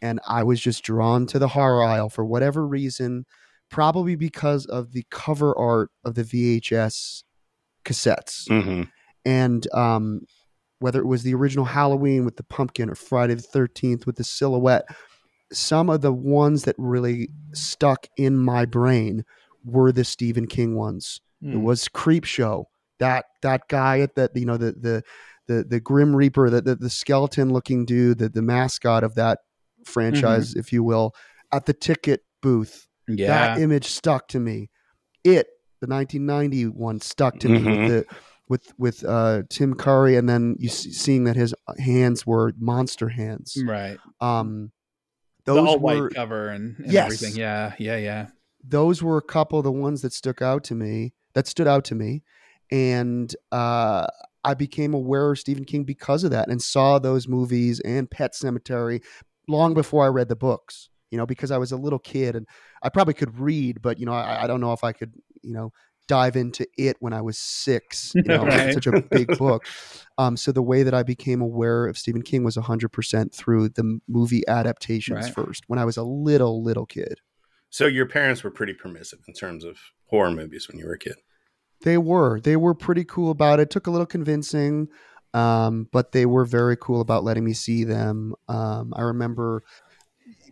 [0.00, 3.24] And i was just drawn to the horror aisle for whatever reason
[3.70, 7.22] probably because of the cover art of the vhs
[7.84, 8.48] cassettes.
[8.48, 8.82] Hmm
[9.24, 10.26] and um,
[10.78, 14.24] whether it was the original Halloween with the pumpkin or Friday the Thirteenth with the
[14.24, 14.84] silhouette,
[15.52, 19.24] some of the ones that really stuck in my brain
[19.64, 21.20] were the Stephen King ones.
[21.42, 21.62] It Hmm.
[21.62, 22.64] was Creepshow.
[22.98, 25.02] That that guy at that you know the the
[25.48, 29.40] the the Grim Reaper, the the, the skeleton looking dude, the the mascot of that
[29.84, 31.12] franchise, if you will,
[31.52, 33.26] at the ticket booth Yeah.
[33.56, 34.70] that image stuck to me.
[35.24, 35.48] It,
[35.80, 37.64] the 1991 stuck to me Mhm.
[37.66, 38.14] with the
[38.48, 43.08] with with uh, Tim Curry, and then you see, seeing that his hands were monster
[43.08, 43.56] hands.
[43.66, 43.98] right.
[44.20, 44.70] Um,
[45.44, 47.06] The all were white cover and, and Yes.
[47.06, 47.36] everything.
[47.40, 47.74] Yeah.
[47.78, 47.96] Yeah.
[47.96, 48.26] Yeah.
[48.64, 51.14] those were a couple of the ones that stuck out to me.
[51.34, 52.22] That stood out to me,
[52.70, 54.06] and uh,
[54.44, 58.32] I became aware of Stephen King because of that, and saw those movies and Pet
[58.34, 59.02] Sematary
[59.48, 60.88] long before I read the books.
[61.10, 62.46] You know, because I was a little kid and
[62.82, 65.52] I probably could read, but you know, I, I don't know if I could, you
[65.52, 65.70] know,
[66.08, 68.14] dive into it when I was six.
[68.24, 68.72] You know, Right.
[68.72, 69.66] such a big book.
[70.16, 73.98] Um, so the way that I became aware of Stephen King was 100% through the
[74.08, 75.34] movie adaptations Right.
[75.34, 77.20] first when I was a little, little kid.
[77.68, 79.76] So your parents were pretty permissive in terms of
[80.12, 81.14] horror movies when you were a kid.
[81.80, 82.38] They were.
[82.38, 83.70] They were pretty cool about it.
[83.70, 84.88] Took a little convincing,
[85.34, 88.34] um, but they were very cool about letting me see them.
[88.46, 89.64] Um, I remember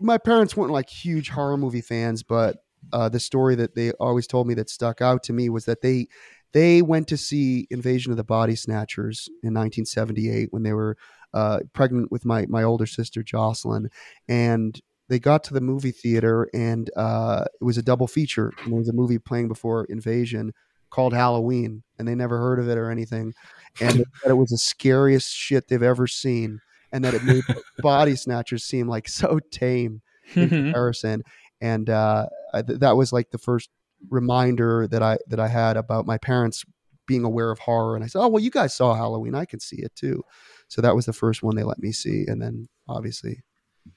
[0.00, 2.56] my parents weren't like huge horror movie fans, but
[2.92, 5.82] uh, the story that they always told me that stuck out to me was that
[5.82, 6.08] they
[6.52, 10.96] they went to see Invasion of the Body Snatchers in 1978 when they were
[11.32, 13.90] uh, pregnant with my my older sister Jocelyn,
[14.26, 18.52] and they got to the movie theater and uh, it was a double feature.
[18.62, 20.52] And there was a movie playing before Invasion
[20.88, 23.32] called Halloween, and they never heard of it or anything,
[23.80, 26.60] and they said it was the scariest shit they've ever seen,
[26.92, 27.44] and that it made
[27.78, 30.00] Body Snatchers seem like so tame
[30.34, 31.22] in comparison.
[31.60, 33.68] And uh, I- th- that was like the first
[34.08, 36.64] reminder that I that I had about my parents
[37.06, 37.94] being aware of horror.
[37.94, 39.34] And I said, "Oh well, you guys saw Halloween.
[39.34, 40.22] I can see it too."
[40.68, 43.42] So that was the first one they let me see, and then obviously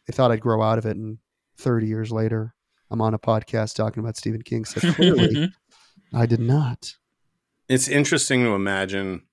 [0.08, 0.96] they thought I'd grow out of it.
[0.98, 1.18] And
[1.58, 2.54] 30 years later,
[2.92, 4.66] I'm on a podcast talking about Stephen King.
[4.66, 5.52] So clearly,
[6.14, 6.96] I did not.
[7.70, 9.24] It's interesting to imagine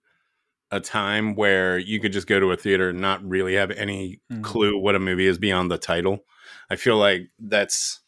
[0.71, 4.21] a time where you could just go to a theater and not really have any
[4.33, 4.43] Mhm.
[4.45, 6.25] clue what a movie is beyond the title.
[6.71, 8.01] I feel like that's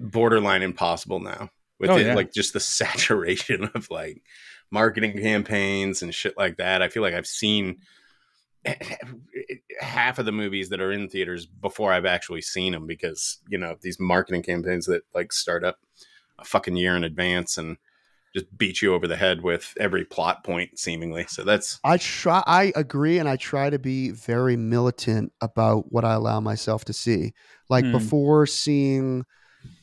[0.00, 2.14] borderline impossible now with Oh, it, yeah.
[2.14, 4.22] like just the saturation of like
[4.70, 6.82] marketing campaigns and shit like that.
[6.82, 7.78] I feel like I've seen
[9.80, 13.58] half of the movies that are in theaters before I've actually seen them because, you
[13.58, 15.78] know, these marketing campaigns that like start up
[16.38, 17.76] a fucking year in advance and
[18.34, 21.24] just beat you over the head with every plot point seemingly.
[21.28, 22.42] So that's I try.
[22.46, 26.92] I agree, and I try to be very militant about what I allow myself to
[26.92, 27.32] see.
[27.68, 27.92] Like Hmm.
[27.92, 29.24] before seeing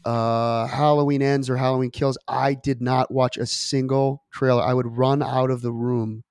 [0.03, 4.63] uh, Halloween Ends or Halloween Kills, I did not watch a single trailer.
[4.63, 6.23] I would run out of the room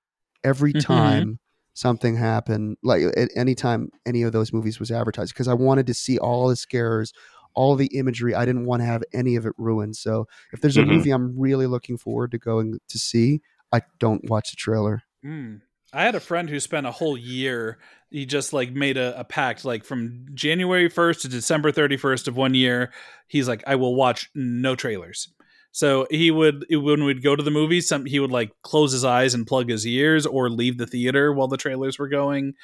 [0.44, 0.80] every Mhm.
[0.80, 1.38] time
[1.74, 5.86] something happen like at any time any of those movies was advertised because I wanted
[5.86, 7.12] to see all the scares,
[7.54, 8.34] all the imagery.
[8.34, 9.96] I didn't want to have any of it ruined.
[9.96, 10.88] So if there's a Mhm.
[10.88, 13.40] movie I'm really looking forward to going to see,
[13.72, 15.02] I don't watch the trailer.
[15.24, 15.60] Mm.
[15.92, 17.78] I had a friend who spent a whole year.
[18.10, 22.36] He just like made a, a pact, like from January 1st to December 31st of
[22.36, 22.92] one year.
[23.26, 25.32] He's like, I will watch no trailers.
[25.72, 29.04] So he would, when we'd go to the movies, some he would like close his
[29.04, 32.54] eyes and plug his ears or leave the theater while the trailers were going.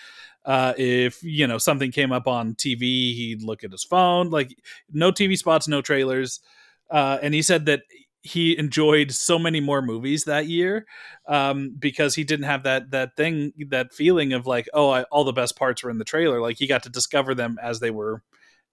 [0.45, 4.31] Uh, if you know something came up on TV, he'd look at his phone.
[4.31, 4.57] Like
[4.93, 6.41] no TV spots, no trailers.
[6.91, 7.83] Uh, and he said that
[8.27, 10.85] he enjoyed so many more movies that year
[11.29, 15.23] um, because he didn't have that that thing that feeling of like oh I, all
[15.25, 17.91] the best parts were in the trailer like he got to discover them as they
[17.91, 18.23] were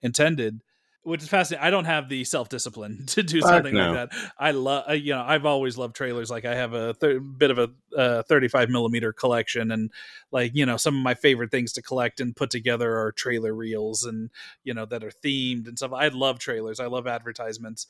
[0.02, 0.60] intended
[1.04, 3.92] which is fascinating i don't have the self-discipline to do Fuck something no.
[3.92, 7.20] like that i love you know i've always loved trailers like i have a th-
[7.38, 9.90] bit of a uh, 35 millimeter collection and
[10.32, 13.54] like you know some of my favorite things to collect and put together are trailer
[13.54, 14.30] reels and
[14.64, 17.86] you know that are themed and stuff i love trailers i love advertisements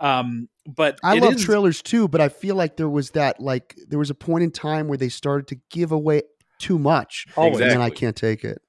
[0.00, 3.40] um but I it love is- trailers too, but I feel like there was that
[3.40, 6.24] like there was a point in time where they started to give away
[6.58, 7.60] too much, Always.
[7.60, 8.60] and then I can't take it.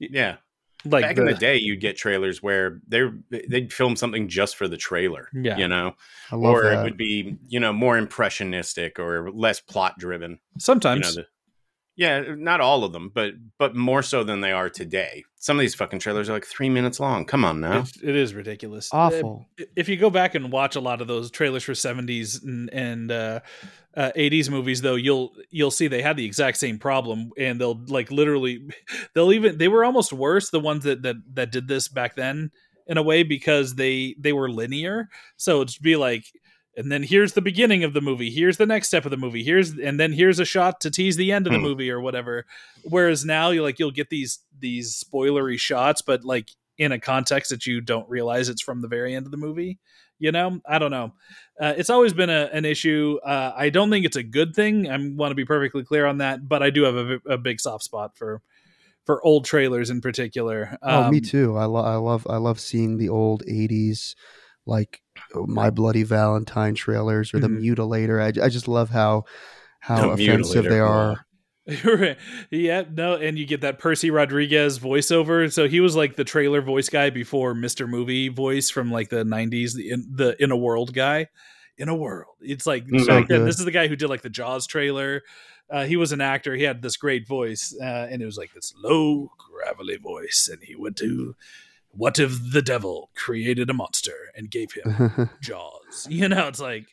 [0.00, 0.38] Yeah.
[0.84, 4.68] Like Back in the day, you'd get trailers where they they'd film something just for
[4.68, 5.28] the trailer.
[5.32, 5.56] Yeah.
[5.56, 5.94] You know,
[6.30, 6.80] I love or that.
[6.80, 10.32] it would be you know more impressionistic or less plot driven.
[10.32, 11.26] You know, sometimes the,
[11.96, 15.24] yeah, not all of them, but but more so than they are today.
[15.36, 17.24] Some of these fucking trailers are like three minutes long.
[17.24, 17.80] Come on now.
[17.80, 18.88] It's- it is ridiculous.
[18.92, 19.46] Awful.
[19.60, 22.70] Uh, If you go back and watch a lot of those trailers for 70s and,
[22.72, 23.40] and uh,
[23.96, 27.80] uh, 80s movies, though, you'll you'll see they had the exact same problem, and they'll
[27.88, 28.60] like literally,
[29.14, 32.50] they'll even they were almost worse the ones that that that did this back then
[32.86, 35.08] in a way because they they were linear.
[35.36, 36.24] So it'd be like.
[36.76, 38.30] And then here's the beginning of the movie.
[38.30, 39.44] Here's the next step of the movie.
[39.44, 41.64] Here's and then here's a shot to tease the end of the Hmm.
[41.64, 42.46] movie or whatever.
[42.82, 47.50] Whereas now you like you'll get these these spoilery shots, but like in a context
[47.50, 49.78] that you don't realize it's from the very end of the movie.
[50.18, 51.12] You know, I don't know.
[51.60, 53.18] Uh, it's always been a, an issue.
[53.24, 54.88] Uh, I don't think it's a good thing.
[54.90, 57.60] I want to be perfectly clear on that, but I do have a, a big
[57.60, 58.40] soft spot for
[59.06, 60.78] for old trailers in particular.
[60.82, 61.56] oh, me Um, too.
[61.56, 64.14] I, lo- I love I love seeing the old '80s
[64.66, 65.02] like
[65.46, 67.62] My Bloody Valentine trailers or the Mhm.
[67.62, 68.20] Mutilator.
[68.22, 69.24] I, I just love how
[69.80, 71.26] how The offensive Mutilator, they are.
[72.50, 75.50] Yeah, no, and you get that Percy Rodriguez voiceover.
[75.52, 77.88] So he was like the trailer voice guy before Mr.
[77.88, 81.28] Movie voice from like the '90s, the in, the in a world guy.
[81.76, 83.04] In a world, it's like Mhm.
[83.04, 85.22] So then, this is the guy who did like the Jaws trailer.
[85.70, 86.54] Uh, he was an actor.
[86.54, 90.48] He had this great voice, uh, and it was like this low, gravelly voice.
[90.52, 91.34] And he went to,
[91.96, 95.80] "What if the devil created a monster and gave him Jaws.
[96.08, 96.86] You know, it's like,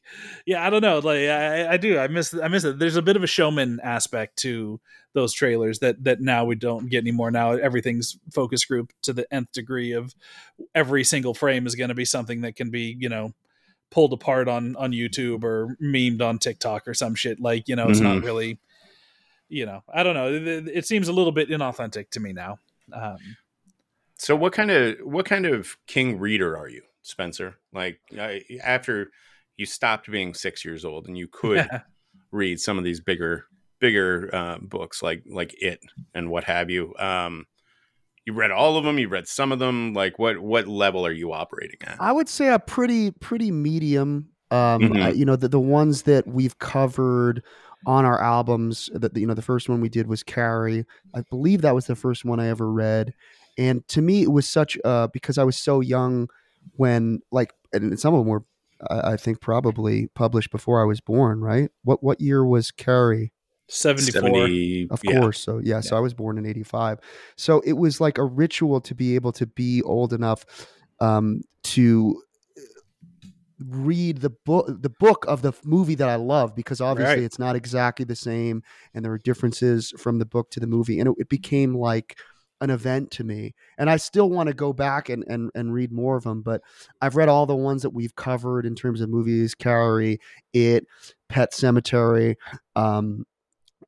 [0.45, 0.99] yeah, I don't know.
[0.99, 1.97] Like, I, I do.
[1.97, 2.35] I miss.
[2.35, 2.77] I miss it.
[2.77, 4.79] There's a bit of a showman aspect to
[5.13, 7.31] those trailers that that now we don't get anymore.
[7.31, 10.13] Now everything's focus group to the nth degree of
[10.75, 13.33] every single frame is going to be something that can be, you know,
[13.89, 17.39] pulled apart on on YouTube or memed on TikTok or some shit.
[17.39, 18.59] Like, you know, it's not really.
[19.49, 20.31] You know, I don't know.
[20.31, 22.59] It, it seems a little bit inauthentic to me now.
[22.93, 23.17] Um,
[24.21, 27.55] So what kind of what kind of king reader are you, Spencer?
[27.73, 29.09] Like I, after
[29.57, 31.67] you stopped being six years old and you could
[32.31, 33.45] read some of these bigger
[33.79, 35.79] bigger uh, books like like it
[36.13, 36.93] and what have you.
[36.99, 37.47] Um,
[38.23, 38.99] you read all of them.
[38.99, 39.95] You read some of them.
[39.95, 41.97] Like what what level are you operating at?
[41.99, 44.29] I would say a pretty pretty medium.
[44.51, 45.01] Um, Mhm.
[45.03, 47.41] I- you know, the the ones that we've covered
[47.87, 48.87] on our albums.
[48.93, 50.85] That you know, the first one we did was Carrie.
[51.15, 53.15] I believe that was the first one I ever read,
[53.57, 56.29] and to me, it was such uh because I was so young
[56.75, 58.43] when like, and some of them were,
[58.89, 61.41] I, I think, probably published before I was born.
[61.41, 61.69] Right?
[61.83, 63.31] What what year was Carrie?
[63.67, 64.21] 74.
[64.21, 65.19] 70, Of yeah.
[65.21, 65.39] course.
[65.39, 66.99] So yeah, so I was born in 85.
[67.37, 70.45] So it was like a ritual to be able to be old enough
[70.99, 72.21] um, to
[73.67, 77.23] read the book the book of the movie that I love because obviously Right.
[77.23, 78.63] it's not exactly the same
[78.95, 82.17] and there are differences from the book to the movie and it, it became like
[82.61, 85.91] an event to me and I still want to go back and, and and read
[85.91, 86.61] more of them but
[87.01, 90.19] I've read all the ones that we've covered in terms of movies Carrie
[90.53, 90.85] it
[91.27, 92.35] Pet Sematary
[92.75, 93.25] um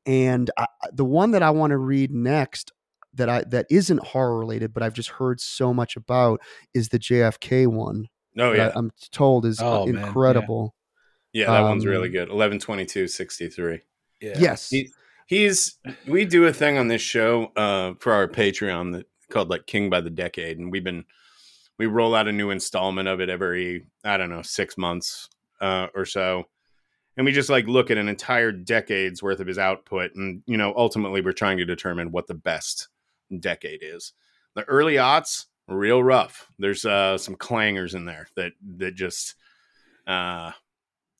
[0.06, 2.72] and I, I- the one that I want to read next
[3.14, 6.40] that I that isn't horror related, but I've just heard so much about
[6.74, 8.08] is the JFK one.
[8.36, 10.06] Oh yeah, I, am told is Oh, uh, man, yeah.
[10.08, 10.74] incredible.
[11.32, 11.46] yeah.
[11.46, 12.28] That one's really um, good.
[12.30, 13.82] Eleven twenty two sixty three.
[14.20, 14.34] Yeah.
[14.36, 14.90] Yes, He-
[15.26, 19.66] He's we do a thing on this show uh, for our Patreon that called like
[19.66, 21.04] King by the Decade, and we've been
[21.78, 25.28] we roll out a new installment of it every I don't know six months
[25.60, 26.44] uh, or so,
[27.16, 30.56] and we just like look at an entire decade's worth of his output and you
[30.56, 32.88] know ultimately we're trying to determine what the best
[33.40, 34.12] decade is.
[34.54, 36.48] The early aughts real rough.
[36.58, 39.34] There's uh some clangers in there that that just
[40.06, 40.52] uh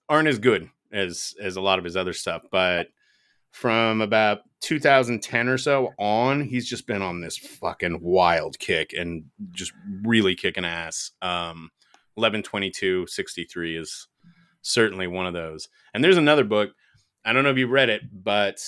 [0.08, 2.88] aren't as good as as a lot of his other stuff but
[3.54, 9.24] from about 2010 or so on he's just been on this fucking wild kick and
[9.52, 11.12] just really kicking ass.
[11.22, 11.70] Um
[12.16, 14.08] 11 22 63 is
[14.62, 15.68] certainly one of those.
[15.92, 16.70] And there's another book
[17.24, 18.58] i don't know if you read it but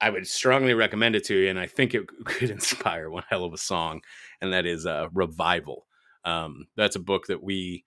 [0.00, 3.44] i would strongly recommend it to you and i think it could inspire one hell
[3.44, 4.00] of a song
[4.40, 5.86] and that is uh, revival.
[6.24, 7.84] Um, that's a book that we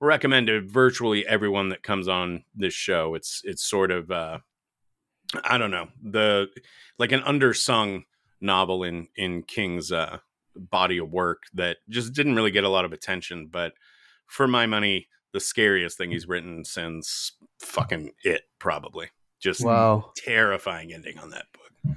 [0.00, 3.14] recommend to virtually everyone that comes on this show.
[3.14, 4.38] It's it's sort of uh,
[5.44, 6.48] i don't know the
[6.98, 8.04] like an undersung
[8.40, 10.18] novel in in king's uh,
[10.54, 13.72] body of work that just didn't really get a lot of attention but
[14.26, 19.08] for my money the scariest thing he's written since fucking it probably
[19.40, 20.12] just Wow.
[20.16, 21.96] terrifying ending on that book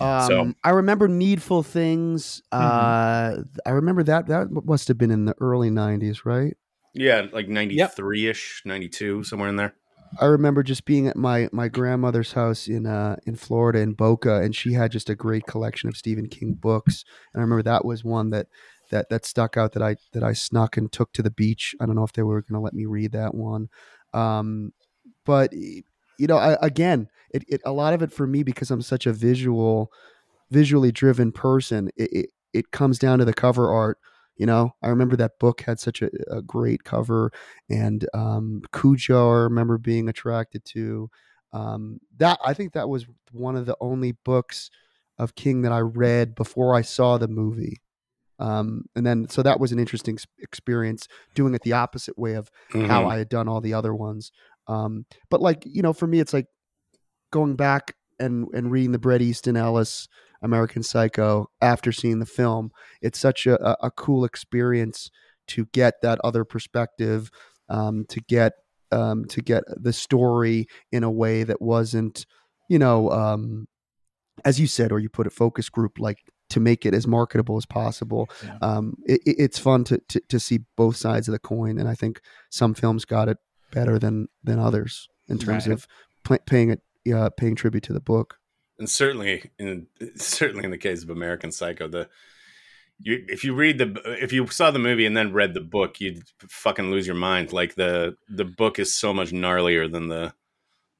[0.00, 2.42] Um, So- I remember Needful Things.
[2.50, 6.56] Uh, I remember that that must have been in the early '90s, right?
[6.96, 9.74] yeah like 93ish 92 somewhere in there
[10.20, 14.40] I remember just being at my my grandmother's house in uh in Florida in Boca,
[14.40, 17.04] and she had just a great collection of Stephen King books.
[17.32, 18.46] And I remember that was one that
[18.90, 21.74] that that stuck out that I that I snuck and took to the beach.
[21.80, 23.68] I don't know if they were going to let me read that one,
[24.12, 24.72] um,
[25.24, 28.82] but you know, I, again, it, it a lot of it for me because I'm
[28.82, 29.90] such a visual,
[30.50, 31.90] visually driven person.
[31.96, 33.98] It, it it comes down to the cover art.
[34.36, 37.30] You know, I remember that book had such a, a great cover,
[37.70, 39.30] and um, Cujo.
[39.30, 41.08] I remember being attracted to
[41.52, 42.40] um, that.
[42.44, 44.70] I think that was one of the only books
[45.18, 47.80] of King that I read before I saw the movie.
[48.40, 52.50] Um, and then, so that was an interesting experience doing it the opposite way of
[52.72, 53.10] how Mhm.
[53.12, 54.32] I had done all the other ones.
[54.66, 56.46] Um, but like you know, for me, it's like
[57.30, 60.08] going back and and reading the Bret Easton Ellis
[60.42, 62.70] American Psycho after seeing the film.
[63.00, 65.10] It's such a, a, cool experience
[65.48, 67.30] to get that other perspective,
[67.68, 68.52] um, to get
[68.92, 72.26] um, to get the story in a way that wasn't,
[72.68, 73.66] you know, um,
[74.44, 76.18] as you said, or you put a focus group like
[76.50, 78.28] to make it as marketable as possible.
[78.44, 78.58] Yeah.
[78.60, 81.88] Um, it, it- it's fun to, to to see both sides of the coin, and
[81.88, 83.38] I think some films got it
[83.72, 85.72] better than than others in terms Right.
[85.74, 85.86] of
[86.22, 86.80] pl- paying it
[87.12, 88.38] uh, paying tribute to the book.
[88.78, 89.86] and certainly in
[90.16, 92.08] certainly in the case of American Psycho, the
[93.00, 96.00] you if you read the if you saw the movie and then read the book,
[96.00, 97.52] you'd fucking lose your mind.
[97.52, 100.32] Like the the book is so much gnarlier than the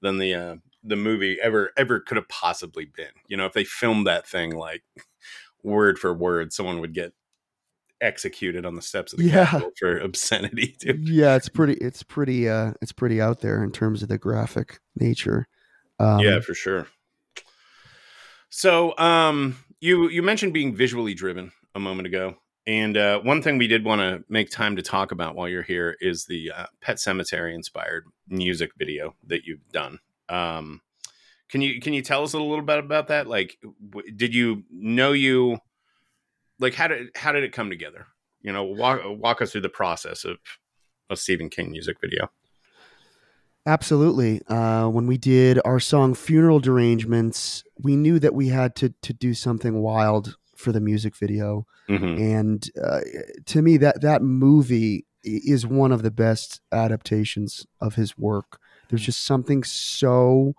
[0.02, 3.12] than the uh, the movie ever ever could have possibly been.
[3.28, 4.82] You know, if they filmed that thing like
[5.62, 7.12] word for word, someone would get
[8.00, 9.46] executed on the steps of the Yeah.
[9.46, 10.76] Capitol for obscenity.
[10.80, 11.08] Dude.
[11.08, 11.74] Yeah, it's pretty.
[11.74, 12.48] It's pretty.
[12.48, 15.46] Uh, it's pretty out there in terms of the graphic nature.
[15.98, 16.86] Um, yeah, for sure.
[18.48, 23.58] So, um, you you mentioned being visually driven a moment ago, and uh, one thing
[23.58, 26.66] we did want to make time to talk about while you're here is the uh,
[26.80, 29.98] Pet Sematary inspired music video that you've done.
[30.28, 30.80] Um,
[31.48, 33.26] can you can you tell us a little bit about that?
[33.26, 33.58] Like,
[33.90, 35.58] w- did you know you?
[36.58, 38.06] Like, how did how did it come together?
[38.40, 40.38] You know, walk walk us through the process of
[41.10, 42.30] a Stephen King music video.
[43.66, 44.42] Absolutely.
[44.46, 49.12] Uh, when we did our song "Funeral Derangements," we knew that we had to to
[49.12, 52.22] do something wild for the music video, Mm-hmm.
[52.22, 53.00] and uh,
[53.46, 58.58] to me, that that movie is one of the best adaptations of his work.
[58.88, 60.54] There's just something so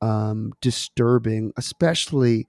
[0.00, 2.46] um, disturbing, especially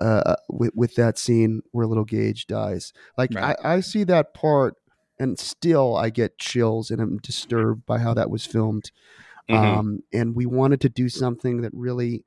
[0.00, 2.92] uh, with with that scene where little Gage dies.
[3.18, 3.56] Like Right.
[3.64, 4.74] I, I see that part,
[5.18, 8.92] and still I get chills, and I'm disturbed by how that was filmed.
[9.50, 9.78] Mhm.
[9.78, 12.24] Um, and we wanted to do something that really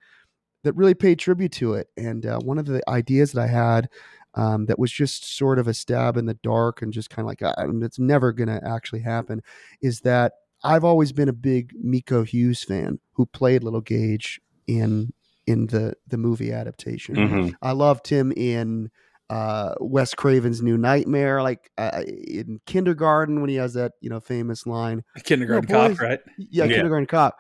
[0.64, 1.88] that really paid tribute to it.
[1.98, 3.90] And uh, one of the ideas that I had
[4.36, 7.28] um, that was just sort of a stab in the dark and just kind of
[7.28, 7.42] like
[7.84, 9.42] it's never going to actually happen
[9.82, 10.34] is that
[10.64, 15.14] I've always been a big Miko Hughes fan who played Little Gage in
[15.46, 17.16] in the the movie adaptation.
[17.16, 17.56] Mhm.
[17.62, 18.90] I loved him in
[19.34, 24.20] uh, Wes Craven's New Nightmare, like uh, in Kindergarten when he has that you know
[24.20, 26.20] famous line, Kindergarten No, cop, boys- right?
[26.38, 26.76] yeah, Yeah.
[26.76, 27.40] kindergarten cop.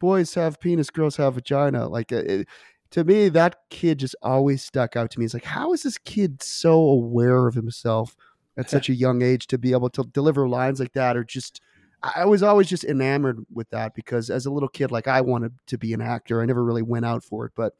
[0.00, 1.88] Boys have penis, girls have vagina.
[1.88, 2.48] Like uh, it,
[2.92, 5.24] to me, that kid just always stuck out to me.
[5.24, 8.14] It's like, how is this kid so aware of himself
[8.56, 11.60] at such a young age to be able to deliver lines like that, or just?
[12.02, 15.20] I I was always just enamored with that because as a little kid, like I
[15.20, 16.42] wanted to be an actor.
[16.42, 17.72] I never really went out for it, but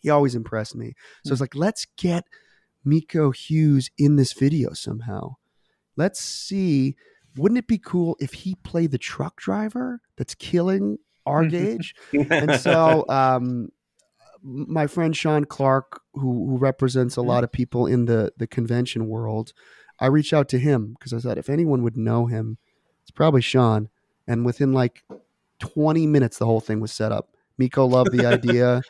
[0.00, 0.94] he always impressed me.
[1.24, 2.24] So it's like, let's get
[2.84, 5.36] Miko Hughes in this video somehow.
[5.96, 6.96] Let's see.
[7.36, 11.94] Wouldn't it be cool if he played the truck driver that's killing our Gage.
[12.12, 13.68] and so um,
[14.42, 19.08] my friend Sean Clark, who who represents a lot of people in the the convention
[19.08, 19.52] world,
[20.00, 22.58] I reached out to him because I thought if anyone would know him,
[23.02, 23.88] it's probably Sean.
[24.26, 25.04] And within like
[25.60, 27.30] 20 minutes, the whole thing was set up.
[27.56, 28.82] Miko loved the idea,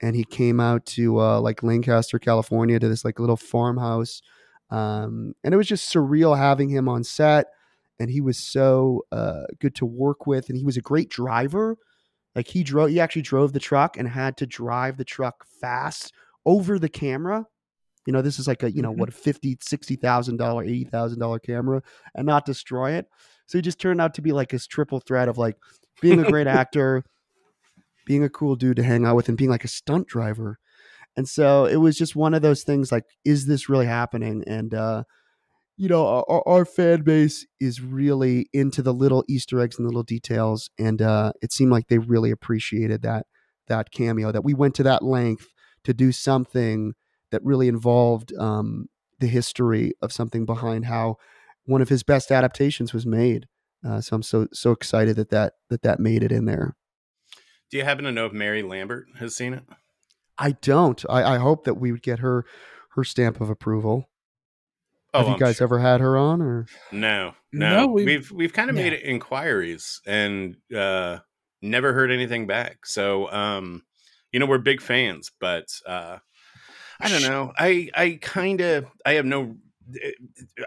[0.00, 4.22] and he came out to uh, like Lancaster, California, to this like little farmhouse,
[4.70, 7.46] um, and it was just surreal having him on set.
[8.00, 11.76] And he was so uh, good to work with, and he was a great driver.
[12.34, 16.12] Like he drove, he actually drove the truck and had to drive the truck fast
[16.46, 17.46] over the camera.
[18.06, 18.96] You know, this is like a you know Mhm.
[18.98, 21.82] what a fifty, sixty thousand dollar, eighty thousand dollar camera,
[22.14, 23.06] and not destroy it.
[23.46, 25.56] So he just turned out to be like his triple threat of like
[26.00, 27.04] being a great actor,
[28.08, 30.58] being a cool dude to hang out with, and being like a stunt driver.
[31.16, 34.42] And so it was just one of those things like, is this really happening?
[34.46, 35.04] And uh,
[35.76, 39.90] you know, our, our fan base is really into the little Easter eggs and the
[39.90, 43.26] little details, and uh, it seemed like they really appreciated that
[43.68, 44.32] that cameo.
[44.32, 45.46] That we went to that length
[45.84, 46.94] to do something
[47.30, 48.86] that really involved um,
[49.20, 51.16] the history of something behind how
[51.66, 53.46] one of his best adaptations was made.
[53.86, 56.74] Uh, so I'm so so excited that that that that made it in there.
[57.70, 59.64] Do you happen to know if Mary Lambert has seen it?
[60.38, 61.04] I don't.
[61.08, 62.44] I, I hope that we would get her
[62.90, 64.08] her stamp of approval.
[65.14, 65.66] Have you Oh, I'm guys sure.
[65.66, 66.66] ever had her on or?
[66.92, 67.86] No, No, no.
[67.88, 71.18] we- we've we've kind of made inquiries and uh,
[71.62, 72.86] never heard anything back.
[72.86, 73.82] So, um,
[74.32, 76.18] you know, we're big fans, but uh,
[77.00, 77.52] I don't know.
[77.58, 79.56] I I kind of I have no.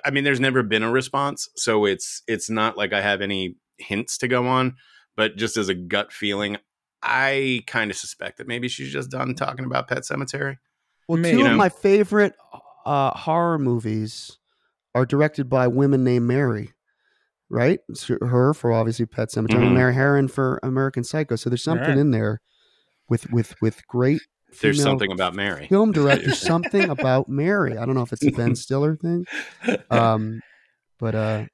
[0.03, 3.55] I mean, there's never been a response, so it's it's not like I have any
[3.77, 4.75] hints to go on.
[5.15, 6.57] But just as a gut feeling,
[7.03, 10.57] I kind of suspect that maybe she's just done talking about Pet Sematary.
[11.07, 11.37] Well, Maybe.
[11.37, 12.33] two You of my favorite
[12.85, 14.37] uh, horror movies
[14.93, 16.73] are directed by women named Mary,
[17.49, 17.79] right?
[17.89, 19.73] It's her for obviously Pet Sematary, and Mhm.
[19.73, 21.35] Mary Harron for American Psycho.
[21.35, 21.97] So there's something Alright.
[21.99, 22.39] in there
[23.09, 24.21] with with with great.
[24.61, 25.67] There's something about Mary.
[25.67, 26.31] film director.
[26.35, 27.77] something about Mary.
[27.77, 29.25] I don't know if it's a Ben Stiller thing,
[29.89, 30.41] um,
[30.99, 31.45] but uh,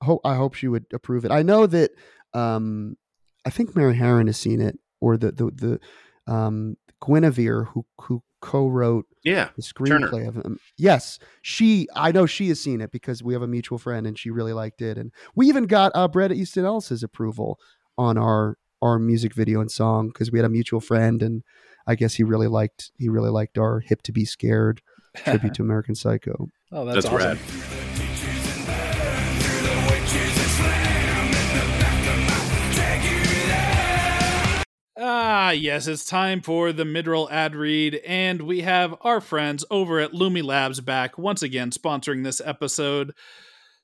[0.00, 1.30] hope I hope she would approve it.
[1.32, 1.90] I know that
[2.34, 2.96] um,
[3.44, 5.80] I think Mary Harron has seen it, or the the
[6.26, 10.08] the um, Guinevere who who co-wrote Yeah, the Turner.
[10.08, 10.58] screenplay of him.
[10.76, 11.88] Yes, she.
[11.94, 14.52] I know she has seen it because we have a mutual friend, and she really
[14.52, 14.98] liked it.
[14.98, 17.58] And we even got uh, Bret Easton Ellis's approval
[17.98, 21.42] on our our music video and song because we had a mutual friend, and
[21.86, 24.80] I guess he really liked he really liked our "Hip to Be Scared"
[25.16, 26.50] tribute to American Psycho.
[26.72, 27.38] oh, that's, that's, awesome.
[27.38, 27.85] rad.
[35.08, 40.00] Ah, yes, it's time for the midroll ad read, and we have our friends over
[40.00, 43.14] at Lumi Labs back once again sponsoring this episode.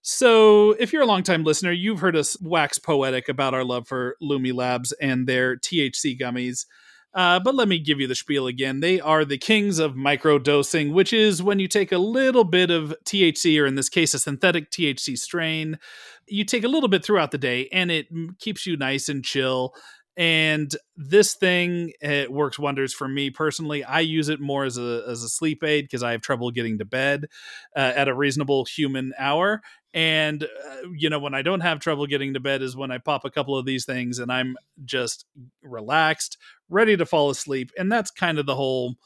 [0.01, 4.17] So, if you're a longtime listener, you've heard us wax poetic about our love for
[4.21, 6.67] Lumi Labs and their THC gummies.
[7.15, 8.81] Uh, but let me give you the spiel again.
[8.81, 12.97] They are the kings of microdosing, which is when you take a little bit of
[13.05, 15.79] THC, or in this case, a synthetic THC strain.
[16.27, 18.09] You take a little bit throughout the day, and it
[18.41, 19.73] keeps you nice and chill
[20.17, 23.83] and this thing it works wonders for me personally.
[23.83, 26.79] I use it more as a as a sleep aid because i have trouble getting
[26.79, 27.27] to bed
[27.75, 29.63] uh, at a reasonable human hour.
[29.95, 32.99] And uh, you know when i don't have trouble getting to bed is when i
[32.99, 35.27] pop a couple of these things and i'm just
[35.63, 36.39] relaxed
[36.73, 37.71] ready to fall asleep.
[37.79, 38.97] And that's kind of the whole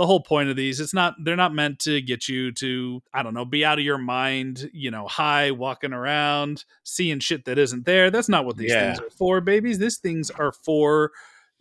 [0.00, 3.22] the whole point of these it's not they're not meant to get you to i
[3.22, 7.58] don't know be out of your mind you know high walking around seeing shit that
[7.58, 8.10] isn't there.
[8.10, 8.94] That's not what these Yeah.
[8.94, 9.78] things are for babies.
[9.78, 11.10] These things are for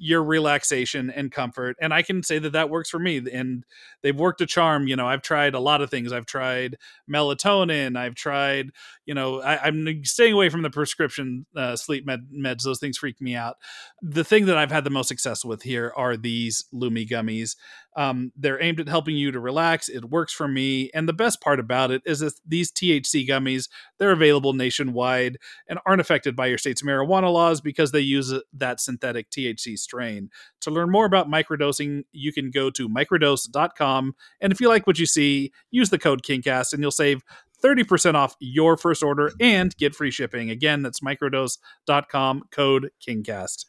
[0.02, 3.66] your relaxation and comfort and i can say that that works for me and
[4.02, 6.14] they've worked a charm you know i've tried a lot of things.
[6.14, 6.78] I've tried
[7.12, 8.70] melatonin i've tried
[9.06, 12.64] you know I, i'm staying away from the prescription uh, sleep med- meds.
[12.64, 13.58] Those things freak me out.
[14.02, 17.58] The thing that i've had the most success with here are these lumi gummies
[17.96, 21.42] um, they're aimed at helping you to relax it works for me and the best
[21.42, 23.68] part about it is that these thc gummies
[23.98, 25.38] they're available nationwide
[25.68, 30.30] and aren't affected by your state's marijuana laws because they use that synthetic THC strain.
[30.62, 34.16] To learn more about microdosing, you can go to microdose.com.
[34.42, 37.22] And if you like what you see, use the code KINGCAST and you'll save
[37.64, 40.50] 30% off your first order and get free shipping.
[40.50, 43.66] Again, that's microdose.com, code KINGCAST.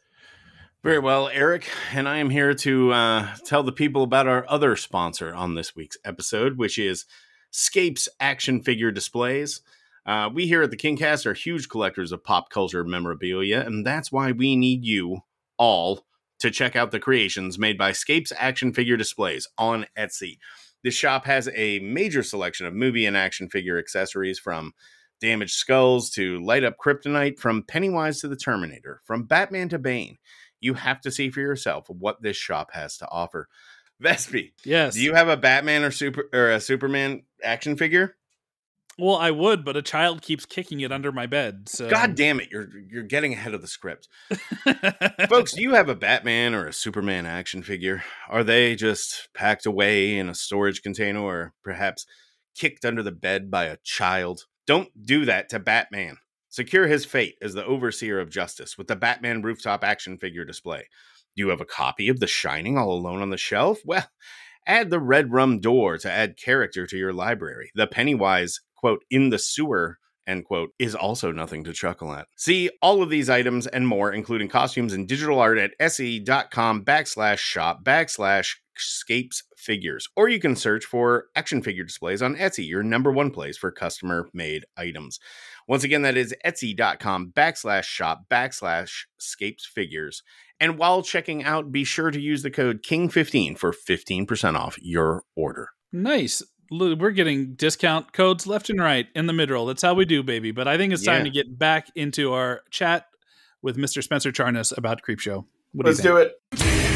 [0.83, 4.77] Very well, Eric, and I am here to uh, tell the people about our other
[4.77, 7.05] sponsor on this week's episode, which is
[7.51, 9.61] Scapes Action Figure Displays.
[10.07, 14.11] Uh, we here at the Kingcast are huge collectors of pop culture memorabilia, and that's
[14.11, 15.19] why we need you
[15.59, 16.07] all
[16.39, 20.39] to check out the creations made by Scapes Action Figure Displays on Etsy.
[20.83, 24.73] This shop has a major selection of movie and action figure accessories from
[25.21, 30.17] damaged skulls to light up kryptonite, from Pennywise to the Terminator, from Batman to Bane.
[30.61, 33.49] You have to see for yourself what this shop has to offer.
[34.03, 34.95] Vespe, Yes.
[34.95, 38.17] do you have a Batman or super or a Superman action figure?
[38.99, 41.69] well, I would, but a child keeps kicking it under my bed.
[41.71, 44.09] So God damn it, you're you're getting ahead of the script.
[45.29, 48.03] Folks, do you have a Batman or a Superman action figure?
[48.29, 52.05] Are they just packed away in a storage container or perhaps
[52.57, 54.45] kicked under the bed by a child?
[54.67, 56.19] Don't do that to Batman.
[56.51, 60.81] Secure his fate as the overseer of justice with the Batman rooftop action figure display.
[61.37, 63.79] Do you have a copy of The Shining all alone on the shelf?
[63.87, 64.07] Well,
[64.67, 67.71] add the red rum door to add character to your library.
[67.75, 72.27] The Pennywise, quote, in the sewer end quote, is also nothing to chuckle at.
[72.37, 77.39] See all of these items and more, including costumes and digital art at etsy.com backslash
[77.39, 80.09] shop backslash scapes figures.
[80.17, 83.71] Or you can search for action figure displays on Etsy, your number one place for
[83.71, 85.21] customer made items.
[85.71, 90.25] Once again, that is etsy.com backslash shop backslash scapes figures.
[90.59, 95.23] And while checking out, be sure to use the code KING15 for 15% off your
[95.37, 95.69] order.
[95.93, 96.43] nice.
[96.73, 99.67] We're getting discount codes left and right in the mid roll.
[99.67, 100.51] That's how we do, baby.
[100.53, 101.25] But I think it's time Yeah.
[101.25, 103.07] to get back into our chat
[103.63, 104.03] with Mr.
[104.03, 105.45] Spencer Charnas about Creepshow.
[105.73, 106.90] What Let's do do it.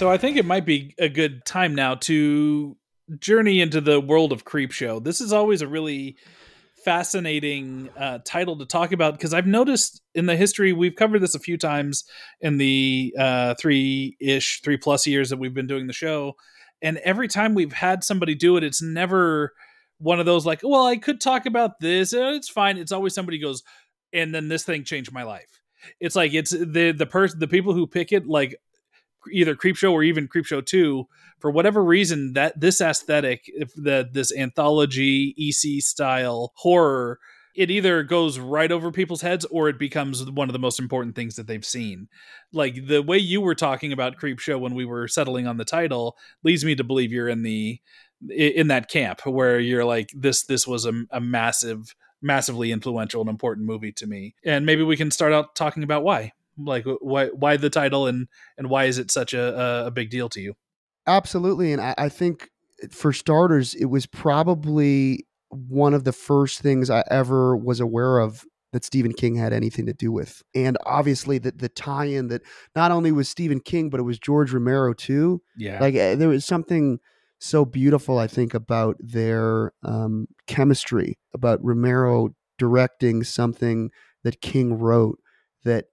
[0.00, 2.74] So I think it might be a good time now to
[3.18, 5.04] journey into the world of Creepshow.
[5.04, 6.16] This is always a really
[6.86, 11.34] fascinating uh, title to talk about because I've noticed in the history we've covered this
[11.34, 12.04] a few times
[12.40, 16.32] in the uh, three ish, three plus years that we've been doing the show,
[16.80, 19.52] and every time we've had somebody do it, it's never
[19.98, 22.78] one of those like, well, I could talk about this, it's fine.
[22.78, 23.62] It's always somebody goes,
[24.14, 25.60] and then this thing changed my life.
[26.00, 28.56] It's like it's the the person the people who pick it like
[29.32, 31.06] either Creepshow or even Creepshow 2
[31.38, 37.18] for whatever reason that this aesthetic if the this anthology EC style horror
[37.54, 41.16] it either goes right over people's heads or it becomes one of the most important
[41.16, 42.08] things that they've seen.
[42.52, 46.16] Like the way you were talking about Creepshow when we were settling on the title
[46.44, 47.80] leads me to believe you're in the
[48.28, 53.30] in that camp where you're like this this was a, a massive massively influential and
[53.30, 54.34] important movie to me.
[54.44, 58.28] And maybe we can start out talking about why like why why the title and
[58.58, 60.54] and why is it such a a big deal to you
[61.06, 61.72] Absolutely.
[61.72, 62.50] And I, I think
[62.90, 68.44] for starters, it was probably one of the first things I ever was aware of
[68.72, 70.42] that Stephen King had anything to do with.
[70.54, 72.42] And obviously the, the tie-in that
[72.76, 75.42] not only was Stephen King, but it was George Romero too.
[75.56, 77.00] yeah Like eh, there was something
[77.40, 83.90] so beautiful, I think, about their um, chemistry, about Romero directing something
[84.22, 85.18] that King wrote
[85.64, 85.86] that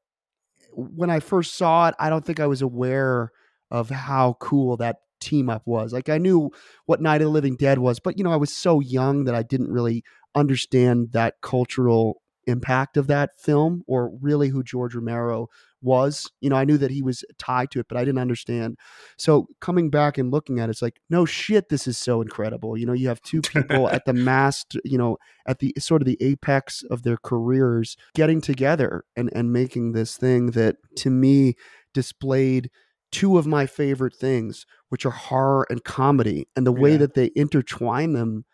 [0.78, 3.32] when I first saw it, I don't think I was aware
[3.72, 5.92] of how cool that team up was.
[5.92, 6.52] Like I knew
[6.86, 9.36] what Night of the Living Dead was, but you know, I was so young that
[9.36, 10.04] I didn't really
[10.36, 15.48] understand that cultural impact of that film or really who George Romero
[15.82, 16.32] was.
[16.42, 18.78] You know, I knew that he was tied to it, but I didn't understand.
[19.18, 22.76] So coming back and looking at it, it's like, no shit, this is so incredible.
[22.78, 26.08] You know, you have two people at the mast, you know, at the sort of
[26.08, 31.54] the apex of their careers getting together and, and making this thing that to me
[31.94, 32.70] displayed
[33.12, 36.48] two of my favorite things, which are horror and comedy.
[36.56, 36.98] And the way Yeah.
[36.98, 38.46] that they intertwine them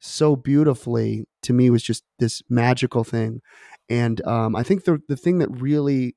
[0.00, 3.40] so beautifully to me was just this magical thing.
[3.88, 6.14] And um, I think the the thing that really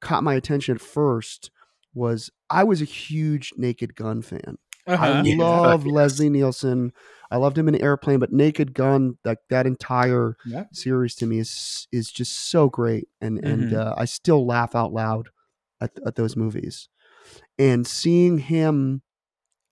[0.00, 1.50] caught my attention at first
[1.94, 4.58] was I was a huge Naked Gun fan.
[4.86, 5.04] Uh-huh.
[5.06, 5.34] I Yeah.
[5.44, 5.92] love Yes.
[5.94, 6.92] Leslie Nielsen.
[7.30, 10.64] I loved him in Airplane, but Naked Gun, that that entire Yeah.
[10.72, 13.76] series to me is is just so great, and and Mhm.
[13.76, 15.30] uh, I still laugh out loud
[15.80, 16.88] at at those movies,
[17.58, 19.02] and seeing him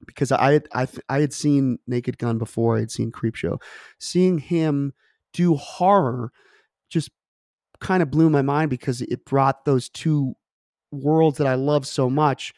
[0.07, 3.61] because I had I, I had seen Naked Gun before I had seen Creepshow,
[3.99, 4.93] seeing him
[5.33, 6.33] do horror
[6.91, 7.11] just
[7.81, 10.35] kind of blew my mind because it brought those two
[10.91, 12.53] worlds that I love so much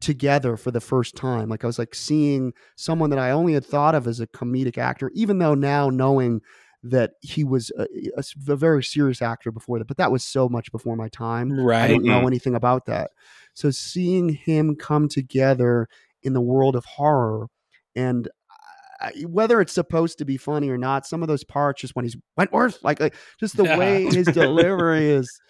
[0.00, 1.48] together for the first time.
[1.48, 4.78] Like I was like seeing someone that I only had thought of as a comedic
[4.78, 6.40] actor, even though now knowing
[6.84, 7.86] that he was a
[8.36, 11.52] very serious actor before that, but that was so much before my time.
[11.52, 11.82] Right.
[11.84, 12.26] I didn't know Mhm.
[12.26, 13.10] anything about that.
[13.54, 15.88] So seeing him come together
[16.22, 17.46] in the world of horror
[17.94, 18.28] and
[19.00, 22.04] I- whether it's supposed to be funny or not, some of those parts just when
[22.04, 23.76] he's Wentworth, like, like just the Yeah.
[23.76, 25.40] way his delivery is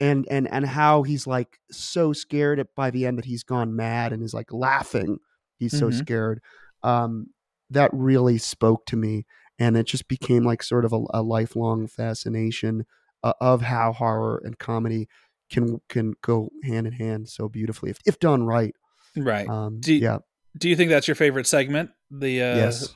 [0.00, 3.76] and and and how he's like so scared at, by the end that he's gone
[3.76, 5.18] mad and is like laughing.
[5.58, 5.94] He's so Mhm.
[5.94, 6.40] scared.
[6.82, 7.28] Um,
[7.70, 9.24] that really spoke to me,
[9.58, 12.86] and it just became like sort of a, a lifelong fascination
[13.22, 15.08] uh, of how horror and comedy
[15.50, 18.74] can can go hand in hand so beautifully if, if done right.
[19.16, 20.18] Right Um, Do- yeah,
[20.58, 21.90] Do you think that's your favorite segment?
[22.10, 22.94] The uh, yes,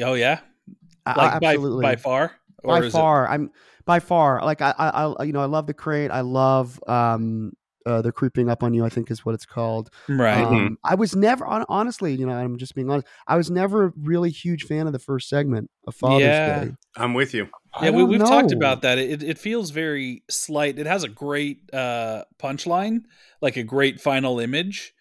[0.00, 0.40] Oh yeah,
[1.04, 1.82] I- I- like by absolutely.
[1.82, 2.32] by far.
[2.64, 3.50] by is it- far i'm
[3.84, 4.88] by far like I, I
[5.20, 7.52] i you know i love the crate i love um
[7.86, 10.42] uh, they're creeping up on you i think is what it's called right.
[10.42, 13.84] um, i was never hon- honestly you know i'm just being honest i was never
[13.86, 16.64] a really huge fan of the first segment of father's Yeah.
[16.64, 17.48] day I'm with you.
[17.74, 18.96] I yeah, we, we've talked about that.
[18.98, 20.78] It it feels very slight.
[20.78, 23.02] It has a great uh, punchline,
[23.42, 24.94] like a great final image.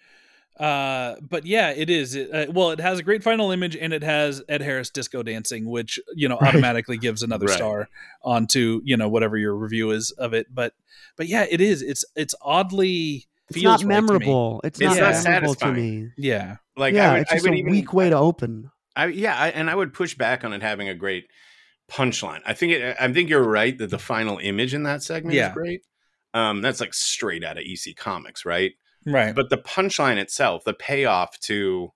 [0.60, 2.16] Uh, but yeah, it is.
[2.16, 5.22] It, uh, well, it has a great final image, and it has Ed Harris disco
[5.24, 6.48] dancing, which you know Right.
[6.48, 7.56] automatically gives another Right.
[7.58, 7.90] star
[8.24, 10.48] onto you know whatever your review is of it.
[10.54, 10.74] But
[11.18, 11.82] but yeah, it is.
[11.82, 14.18] It's it's oddly it's feels not right to me.
[14.18, 15.76] memorable it's, It's not not memorable to satisfying.
[15.76, 18.18] me Yeah, Like yeah I would, it's I just would a even, weak way to
[18.18, 21.26] open I, yeah, I, and I would push back on it having a great
[21.92, 22.40] punchline.
[22.46, 25.50] I think it, I think you're right that the final image in that segment Yeah.
[25.50, 25.82] is great.
[26.34, 28.72] Um, that's like straight out of EC Comics, right?
[29.06, 29.34] Right.
[29.36, 31.92] But the punchline itself, the payoff to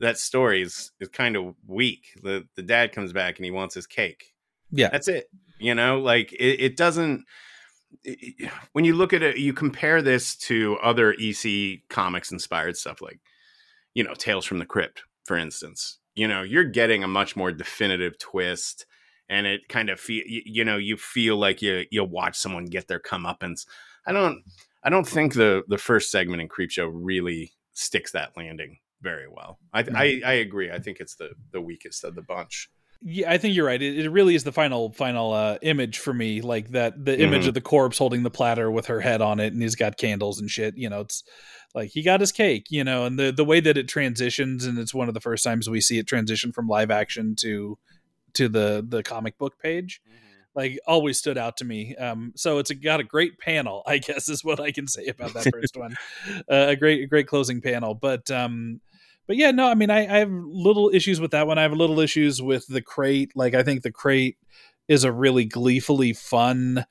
[0.00, 2.18] that story is is kind of weak.
[2.22, 4.34] The the dad comes back and he wants his cake.
[4.70, 5.28] yeah, That's it.
[5.58, 7.24] You know, like it, it doesn't.
[8.02, 13.00] it- when you look at it, you compare this to other EC comics inspired stuff,
[13.00, 13.20] like
[13.94, 15.98] you know, Tales from the Crypt, for instance.
[16.16, 18.86] You know, you're getting a much more definitive twist,
[19.28, 22.66] and it kind of feel you, you know you feel like you you watch someone
[22.66, 23.64] get their comeuppance.
[24.06, 24.42] I don't.
[24.84, 29.58] I don't think the the first segment in Creepshow really sticks that landing very well.
[29.72, 30.70] I I, I agree.
[30.70, 32.68] I think it's the the weakest of the bunch.
[33.06, 33.82] Yeah, I think you're right.
[33.82, 37.44] It, it really is the final final uh, image for me, like that the image
[37.44, 37.48] Mhm.
[37.48, 40.40] of the corpse holding the platter with her head on it, and he's got candles
[40.40, 40.76] and shit.
[40.78, 41.22] You know, it's
[41.74, 42.66] like he got his cake.
[42.70, 45.44] You know, and the the way that it transitions, and it's one of the first
[45.44, 47.78] times we see it transition from live action to
[48.34, 50.00] to the the comic book page.
[50.54, 51.96] Like always stood out to me.
[51.96, 55.06] Um, so it's a, got a great panel, I guess is what I can say
[55.06, 55.96] about that first one.
[56.48, 57.94] Uh, a great, great closing panel.
[57.94, 58.80] But um,
[59.26, 61.58] but yeah, no, I mean, I, I have little issues with that one.
[61.58, 63.32] I have little issues with the crate.
[63.34, 64.36] Like, I think the crate
[64.86, 66.84] is a really gleefully fun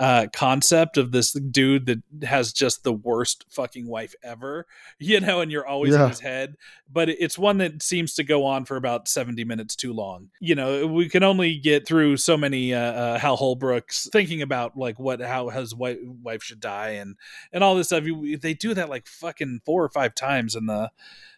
[0.00, 4.66] uh, concept of this dude that has just the worst fucking wife ever,
[4.98, 6.56] you know, and you're always in his head.
[6.90, 10.30] But it's one that seems to go on for about 70 minutes too long.
[10.40, 14.74] You know, we can only get through so many uh, uh, Hal Holbrook's thinking about
[14.74, 17.16] like what how his wife, wife should die and
[17.52, 18.04] and all this stuff.
[18.40, 20.90] They do that like fucking four or five times in the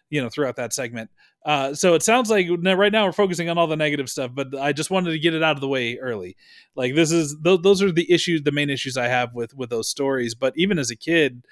[0.09, 1.09] you know throughout that segment
[1.45, 4.55] uh, so it sounds like right now we're focusing on all the negative stuff but
[4.55, 6.35] i just wanted to get it out of the way early.
[6.75, 9.69] Like this is th- those are the issues the main issues i have with with
[9.69, 10.35] those stories.
[10.35, 11.43] But even as a kid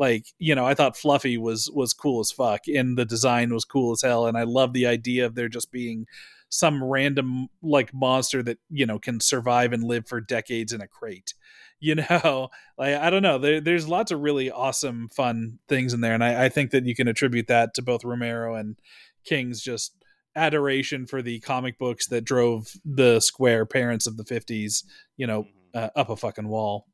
[0.00, 3.64] like you know i thought fluffy was was cool as fuck and the design was
[3.64, 6.06] cool as hell and i love the idea of there just being
[6.48, 10.88] some random like monster that you know can survive and live for decades in a
[10.88, 11.34] crate
[11.82, 12.50] you know?
[12.76, 16.24] Like i don't know there, there's lots of really awesome fun things in there and
[16.24, 18.76] I, I think that you can attribute that to both romero and
[19.24, 19.96] king's just
[20.36, 24.84] adoration for the comic books that drove the square parents of the 50s
[25.16, 25.44] you know
[25.74, 26.86] uh, up a fucking wall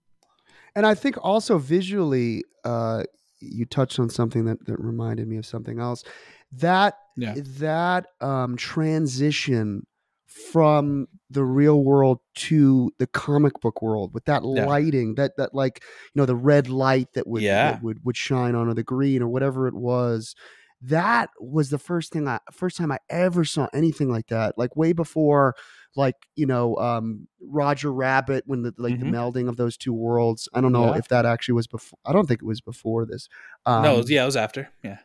[0.75, 3.05] and I think also visually, uh,
[3.41, 6.05] you touched on something that, that reminded me of something else.
[6.53, 7.35] That Yeah.
[7.37, 9.87] that um, transition
[10.27, 14.67] from the real world to the comic book world with that Yeah.
[14.67, 15.81] lighting, that that like
[16.15, 17.73] you know the red light that would Yeah.
[17.73, 20.35] that would would shine on or the green or whatever it was.
[20.83, 24.59] That was the first thing I first time I ever saw anything like that.
[24.59, 25.55] Like way before
[25.97, 29.01] like you know um roger rabbit when the like Mhm.
[29.01, 30.99] the melding of those two worlds i don't know Yeah.
[30.99, 33.29] if that actually was before i don't think it was before this
[33.65, 34.99] um no yeah it was after yeah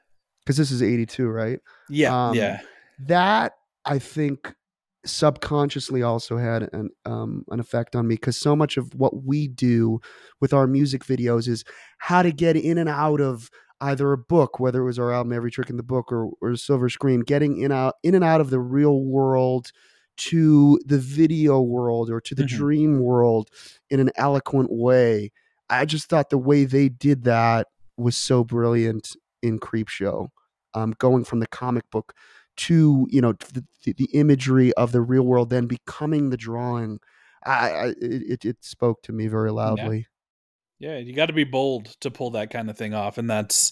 [0.43, 2.59] because this is 82 right yeah Um, yeah
[3.07, 3.53] that
[3.85, 4.53] i think
[5.05, 9.47] subconsciously also had an um an effect on me because so much of what we
[9.47, 9.99] do
[10.41, 11.63] with our music videos is
[11.99, 13.49] how to get in and out of
[13.81, 16.55] either a book whether it was our album every trick in the book or, or
[16.55, 19.71] silver screen getting in out in and out of the real world
[20.17, 22.47] to the video world or to the Mhm.
[22.47, 23.49] dream world
[23.89, 25.31] in an eloquent way.
[25.69, 27.67] I just thought the way they did that
[27.97, 30.29] was so brilliant in Creepshow
[30.73, 32.13] um, going from the comic book
[32.57, 36.99] to you know the, the, the imagery of the real world then becoming the drawing.
[37.45, 39.97] I, I it, it- it spoke to me very loudly.
[39.97, 40.03] Yeah,
[40.97, 43.71] you got to be bold to pull that kind of thing off, and that's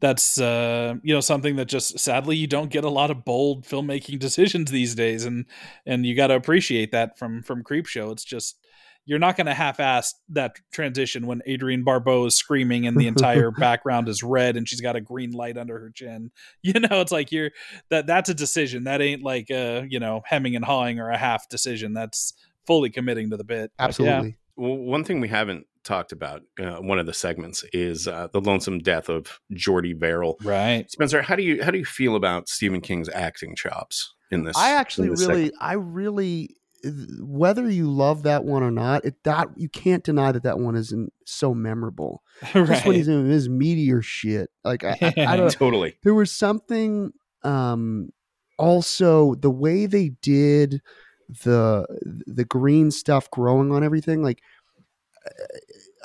[0.00, 3.64] that's uh, you know something that just sadly you don't get a lot of bold
[3.64, 5.44] filmmaking decisions these days, and
[5.84, 8.10] and you got to appreciate that from from Creepshow.
[8.12, 8.58] It's just
[9.06, 13.52] you're not going to half-ass that transition when Adrienne Barbeau is screaming and the entire
[13.52, 16.32] background is red and she's got a green light under her chin.
[16.62, 17.52] You know, it's like you're
[17.90, 18.84] that that's a decision.
[18.84, 21.92] That ain't like uh you know hemming and hawing or a half decision.
[21.92, 22.32] That's
[22.66, 23.70] fully committing to the bit.
[23.76, 23.88] But yeah.
[23.88, 26.42] absolutely Well, one thing we haven't talked about.
[26.60, 30.36] Uh, one of the segments is uh, the lonesome death of Jordy Verrill.
[30.42, 30.90] Right.
[30.90, 34.56] Spencer, how do you how do you feel about Stephen King's acting chops in this?
[34.56, 35.62] I actually this really, segment?
[35.62, 36.56] I really,
[37.20, 40.76] whether you love that one or not, it that you can't deny that that one
[40.76, 42.22] isn't so memorable.
[42.52, 45.50] Just when he's in his meteor shit, like I, I, I don't.
[45.52, 45.96] totally.
[46.02, 47.12] There was something.
[47.42, 48.10] Um,
[48.58, 50.80] also, the way they did
[51.44, 51.86] the
[52.26, 54.42] the green stuff growing on everything, like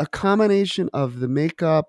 [0.02, 1.88] a combination of the makeup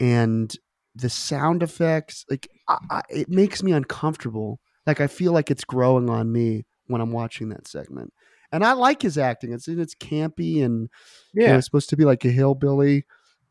[0.00, 0.54] and
[0.94, 4.60] the sound effects, like I, I, it makes me uncomfortable.
[4.86, 8.12] Like I feel like it's growing on me when I'm watching that segment.
[8.52, 9.52] And I like his acting.
[9.52, 10.88] It's it's campy and
[11.32, 13.04] you know, it's supposed to be like a hillbilly.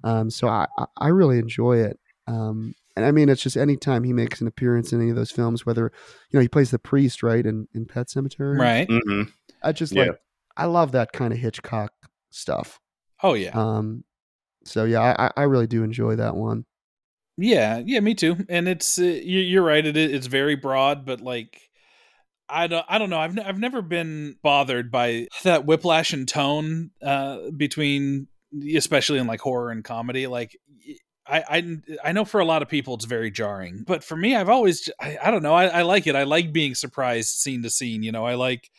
[0.03, 1.99] Um, so I, I- I really enjoy it.
[2.27, 5.31] Um, and I mean, it's just anytime he makes an appearance in any of those
[5.31, 5.91] films, whether
[6.29, 8.87] you know he plays the priest, right, in, in Pet Sematary, Right.
[8.89, 9.23] hmm
[9.61, 10.03] I just Yeah.
[10.03, 10.19] like
[10.55, 11.91] I love that kind of Hitchcock
[12.29, 12.79] stuff.
[13.23, 13.51] Oh yeah.
[13.53, 14.03] Um,
[14.65, 16.65] so yeah, I, I really do enjoy that one.
[17.37, 18.45] Yeah, yeah, me too.
[18.49, 19.85] And it's uh, you, you're right.
[19.85, 21.69] It it's very broad, but like
[22.47, 23.19] I don't I don't know.
[23.19, 28.27] I've ne- I've never been bothered by that whiplash and tone uh, between,
[28.75, 30.27] especially in like horror and comedy.
[30.27, 30.55] Like
[31.25, 34.35] I, I I know for a lot of people it's very jarring, but for me,
[34.35, 35.53] I've always I, I don't know.
[35.55, 36.15] I, I like it.
[36.15, 38.03] I like being surprised scene to scene.
[38.03, 38.69] You know, I like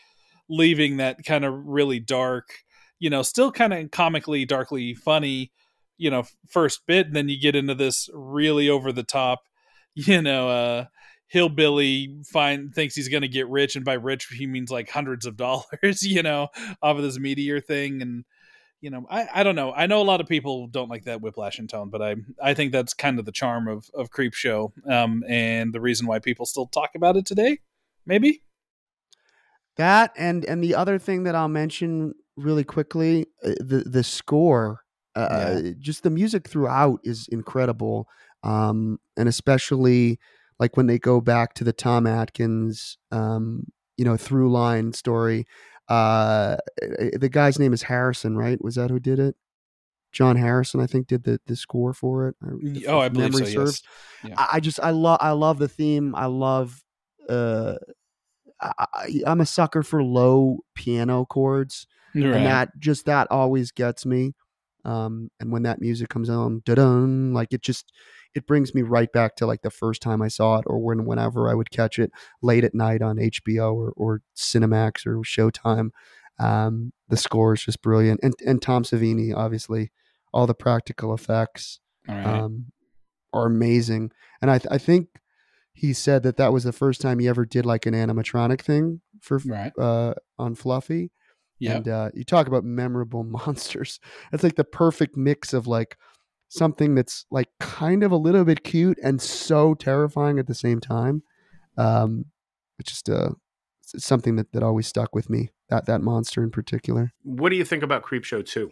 [0.48, 2.63] leaving that kind of really dark.
[3.04, 5.52] You know, still kind of comically darkly funny
[5.96, 9.44] you know first bit and then you get into this really over the top
[9.94, 10.84] you know uh
[11.28, 15.26] hillbilly find thinks he's going to get rich and by rich he means like hundreds
[15.26, 16.48] of dollars you know
[16.82, 18.24] off of this meteor thing and
[18.80, 19.72] you know i i don't know.
[19.72, 22.54] I know a lot of people don't like that whiplash and tone but i i
[22.54, 26.44] think that's kind of the charm of of Creepshow um and the reason why people
[26.46, 27.58] still talk about it today
[28.04, 28.42] maybe
[29.76, 34.80] That and and the other thing that I'll mention really quickly, uh, the the score,
[35.14, 38.08] uh, just the music throughout is incredible,
[38.42, 40.18] um, and especially
[40.58, 43.66] like when they go back to the Tom Atkins, um,
[43.96, 45.46] you know, through line story.
[45.88, 48.62] Uh, the guy's name is Harrison, right?
[48.62, 49.36] Was that who did it?
[50.12, 52.36] John Harrison, I think, did the the score for it.
[52.86, 53.82] oh i believe so serves.
[54.22, 56.14] yes I I just I love I love the theme.
[56.14, 56.82] I love
[57.28, 57.74] uh
[58.60, 62.24] I, I'm a sucker for low piano chords, right.
[62.24, 64.34] and that just that always gets me.
[64.84, 67.90] Um, and when that music comes on, da-dun, like it just
[68.34, 71.04] it brings me right back to like the first time I saw it, or when
[71.04, 72.10] whenever I would catch it
[72.42, 75.90] late at night on HBO or or Cinemax or Showtime.
[76.38, 79.90] Um, the score is just brilliant, and and Tom Savini, obviously,
[80.32, 82.66] all the practical effects right um,
[83.32, 84.10] are amazing.
[84.42, 85.08] And I, th- I think
[85.74, 89.00] he said that that was the first time he ever did like an animatronic thing
[89.20, 91.10] for right uh, on Fluffy.
[91.58, 93.98] yeah And uh, you talk about memorable monsters.
[94.32, 95.98] It's like the perfect mix of like
[96.48, 100.80] something that's like kind of a little bit cute and so terrifying at the same
[100.80, 101.22] time.
[101.76, 102.26] Um,
[102.78, 103.30] it's just uh,
[103.92, 105.50] it's something that, that always stuck with me.
[105.70, 107.12] That that monster in particular.
[107.22, 108.70] What do you think about Creepshow 2?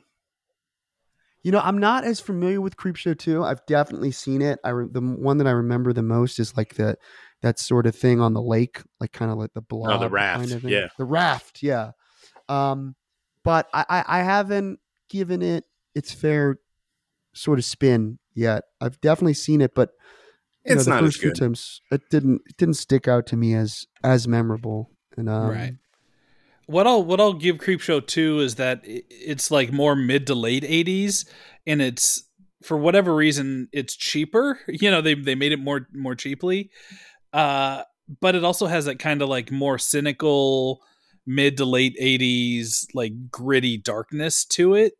[1.43, 3.43] You know, I'm not as familiar with Creepshow 2.
[3.43, 4.61] I've definitely seen it.
[4.65, 6.97] I re- the one that I remember the most is like the
[7.43, 10.03] that sort of thing on the lake, like kind of like the blob.
[10.03, 10.89] Oh, raft, Kind of yeah.
[10.99, 11.63] the raft.
[11.63, 11.91] Yeah.
[12.49, 12.95] Um,
[13.43, 14.79] but I, I I haven't
[15.11, 15.65] given it
[15.95, 16.59] its fair
[17.35, 18.63] sort of spin yet.
[18.81, 19.91] I've definitely seen it, but
[20.65, 23.27] you It's know, the not as first few times it didn't it didn't stick out
[23.29, 24.91] to me as as memorable.
[25.17, 25.75] And um, Right.
[26.67, 30.65] What I'll what I'll give Creepshow 2 is that it's like more mid to late
[30.65, 31.27] 80s
[31.67, 32.25] and it's
[32.63, 34.59] for whatever reason it's cheaper.
[34.69, 36.71] You know, they they made it more more cheaply.
[37.33, 37.83] Uh
[38.21, 40.83] but it also has that kind of like more cynical
[41.27, 44.95] mid to late 80s like gritty darkness to it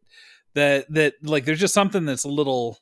[0.55, 2.79] that that like there's just something that's a little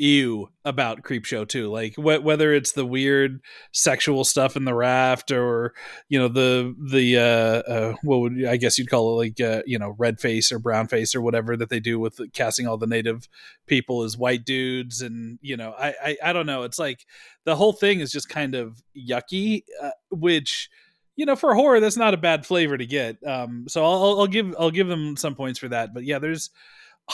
[0.00, 3.40] ew about Creepshow 2 like wh- whether it's the weird
[3.72, 5.74] sexual stuff in the raft or
[6.08, 9.62] you know the the uh, uh what would I guess you'd call it like uh,
[9.66, 12.76] you know red face or brown face or whatever that they do with casting all
[12.78, 13.28] the native
[13.66, 16.62] people as white dudes and you know I I, I don't know.
[16.62, 17.04] It's like
[17.44, 20.70] the whole thing is just kind of yucky uh, which
[21.16, 23.16] you know for horror that's not a bad flavor to get.
[23.26, 25.92] Um so I'll, I'll- give I'll give them some points for that.
[25.92, 26.50] But yeah there's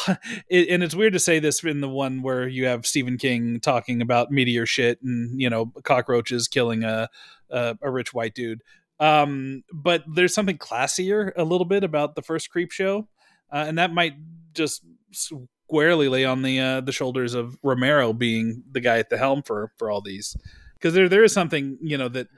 [0.08, 4.02] and it's weird to say this in the one where you have Stephen King talking
[4.02, 7.08] about meteor shit and you know cockroaches killing a
[7.50, 8.62] a, a rich white dude.
[9.00, 13.06] Um, but there's something classier a little bit about the first Creepshow,
[13.52, 14.14] uh, and that might
[14.52, 14.82] just
[15.12, 19.42] squarely lay on the uh, the shoulders of Romero being the guy at the helm
[19.42, 20.36] for for all these,
[20.74, 22.28] because there there is something you know that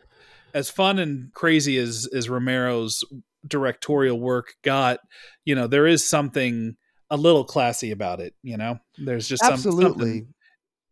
[0.54, 3.04] as fun and crazy as as Romero's
[3.46, 5.00] directorial work got,
[5.44, 6.76] you know, there is something
[7.10, 8.34] a little classy about it.
[8.42, 10.26] You know, there's just Absolutely.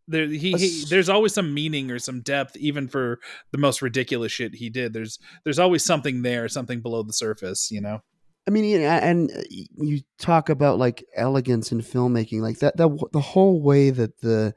[0.07, 3.19] there he, he there's always some meaning or some depth even for
[3.51, 7.71] the most ridiculous shit he did there's there's always something there something below the surface
[7.71, 7.99] you know
[8.47, 12.77] I mean, and uh, you talk about like elegance in filmmaking, like that.
[12.77, 14.53] That the whole way that the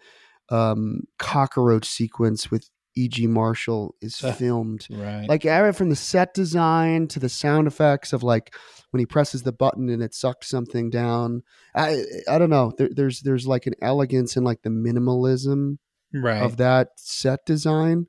[0.51, 2.69] um, cockroach sequence with
[2.99, 3.27] E.G.
[3.27, 5.43] Marshall is filmed, right like
[5.75, 8.55] from the set design to the sound effects of like
[8.91, 11.43] when he presses the button and it sucks something down.
[11.75, 12.73] I I don't know.
[12.77, 15.79] There, there's there's like an elegance in like the minimalism
[16.13, 18.07] right of that set design.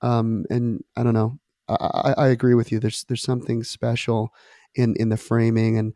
[0.00, 1.38] Um, and I don't know.
[1.68, 2.80] I, I, I agree with you.
[2.80, 4.32] There's there's something special
[4.74, 5.94] in in the framing and.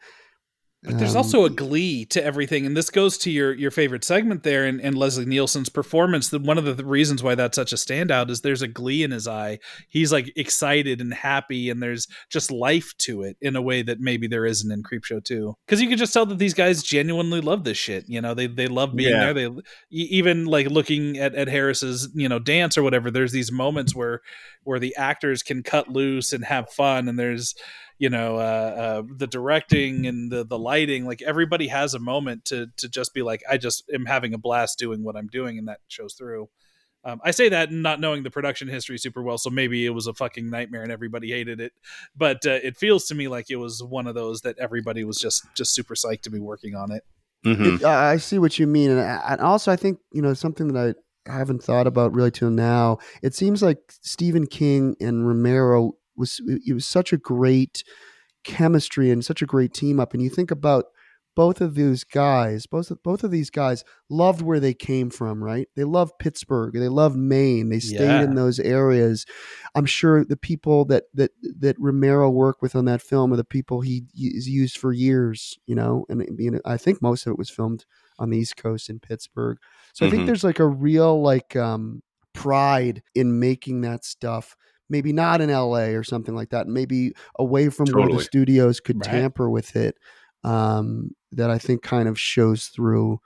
[0.87, 4.05] But there's um, also a glee to everything, and this goes to your your favorite
[4.05, 6.29] segment there, and, and Leslie Nielsen's performance.
[6.29, 9.03] That one of the th- reasons why that's such a standout is there's a glee
[9.03, 9.59] in his eye.
[9.89, 13.99] He's like excited and happy, and there's just life to it in a way that
[13.99, 15.57] maybe there isn't in Creepshow 2.
[15.67, 18.05] Because you can just tell that these guys genuinely love this shit.
[18.07, 19.33] You know, they they love being Yeah.
[19.33, 19.51] there.
[19.51, 23.11] They even like looking at at Harris's you know dance or whatever.
[23.11, 24.21] There's these moments where
[24.63, 27.55] where the actors can cut loose and have fun, and there's
[27.99, 32.45] you know uh, uh, the directing and the the lighting like everybody has a moment
[32.45, 35.59] to to just be like i just am having a blast doing what i'm doing
[35.59, 36.49] and that shows through
[37.05, 40.07] um, i say that not knowing the production history super well so maybe it was
[40.07, 41.73] a fucking nightmare and everybody hated it
[42.17, 45.19] but uh, it feels to me like it was one of those that everybody was
[45.19, 47.03] just just super psyched to be working on it
[47.45, 47.77] Mhm.
[47.81, 50.35] It- I I see what you mean, and, I- and also I think you know
[50.35, 50.97] something that
[51.29, 52.99] I haven't thought about really till now.
[53.23, 57.85] It seems like Stephen King and Romero was it was such a great
[58.45, 60.15] chemistry and such a great team up.
[60.15, 60.87] And you think about
[61.35, 65.45] both of those guys, both of, both of these guys loved where they came from,
[65.45, 65.69] right?
[65.77, 68.23] They loved Pittsburgh, they loved Maine, they stayed Yeah.
[68.23, 69.27] in those areas.
[69.75, 73.45] I'm sure the people that that that Romero worked with on that film are the
[73.45, 74.05] people he
[74.35, 76.07] has used for years, you know.
[76.09, 77.85] And you know, I think most of it was filmed
[78.19, 79.59] on the East Coast in Pittsburgh.
[79.93, 80.27] So I think Mhm.
[80.27, 82.03] there's like a real like um,
[82.33, 84.57] pride in making that stuff.
[84.89, 86.67] Maybe not in LA or something like that.
[86.67, 89.11] Maybe away from where the studios could Right.
[89.11, 89.97] tamper with it.
[90.45, 93.21] Um, that I think kind of shows through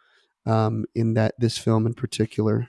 [0.46, 2.68] um, in that this film in particular.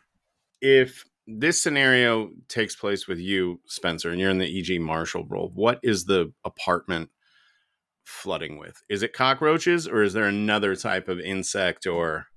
[0.60, 4.80] if this scenario takes place with you, Spencer, and you're in the E.G.
[4.80, 7.10] Marshall role, what is the apartment
[8.04, 8.82] flooding with?
[8.90, 12.28] Is it cockroaches or is there another type of insect or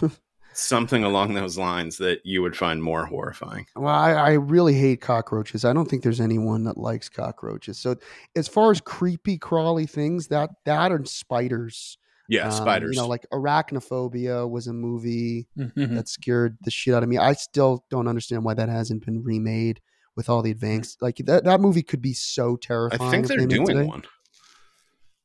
[0.56, 3.66] something along those lines that you would find more horrifying?
[3.76, 5.64] Well, I, I really hate cockroaches.
[5.64, 7.78] I don't think there's anyone that likes cockroaches.
[7.78, 7.96] So
[8.36, 11.98] as far as creepy, crawly things, that that and spiders.
[12.28, 12.96] Yeah, Um, spiders.
[12.96, 15.94] You know, like Arachnophobia was a movie Mm-hmm.
[15.96, 17.18] that scared the shit out of me.
[17.18, 19.80] I still don't understand why that hasn't been remade
[20.16, 21.02] with all the advanced.
[21.02, 23.02] Like that, that movie could be so terrifying.
[23.02, 23.82] I think they're they it doing today.
[23.84, 24.04] one.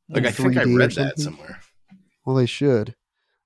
[0.10, 1.60] Like In I think I read that somewhere.
[2.26, 2.96] Well, they should.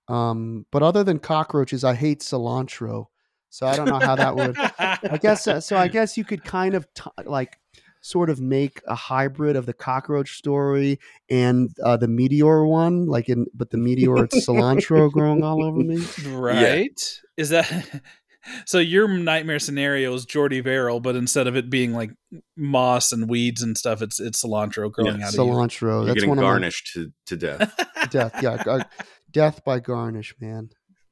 [0.07, 3.05] Um, but other than cockroaches, I hate cilantro.
[3.49, 4.57] So I don't know how that would.
[4.57, 5.77] I guess uh, so.
[5.77, 7.57] I guess you could kind of t- like
[8.01, 10.99] sort of make a hybrid of the cockroach story
[11.29, 15.77] and uh, the meteor one, like in but the meteor it's cilantro growing all over
[15.77, 16.03] me.
[16.31, 16.99] right
[17.37, 18.01] is that
[18.65, 22.11] so your nightmare scenario is Jordy Verrill, but instead of it being like
[22.57, 25.51] moss and weeds and stuff, it's it's cilantro growing Yeah, out of you.
[25.53, 25.81] Cilantro.
[25.81, 27.73] You're That's getting one of my garnished to, to death.
[28.09, 28.33] death.
[28.43, 28.85] Yeah, gar-
[29.33, 30.69] death by garnish, man.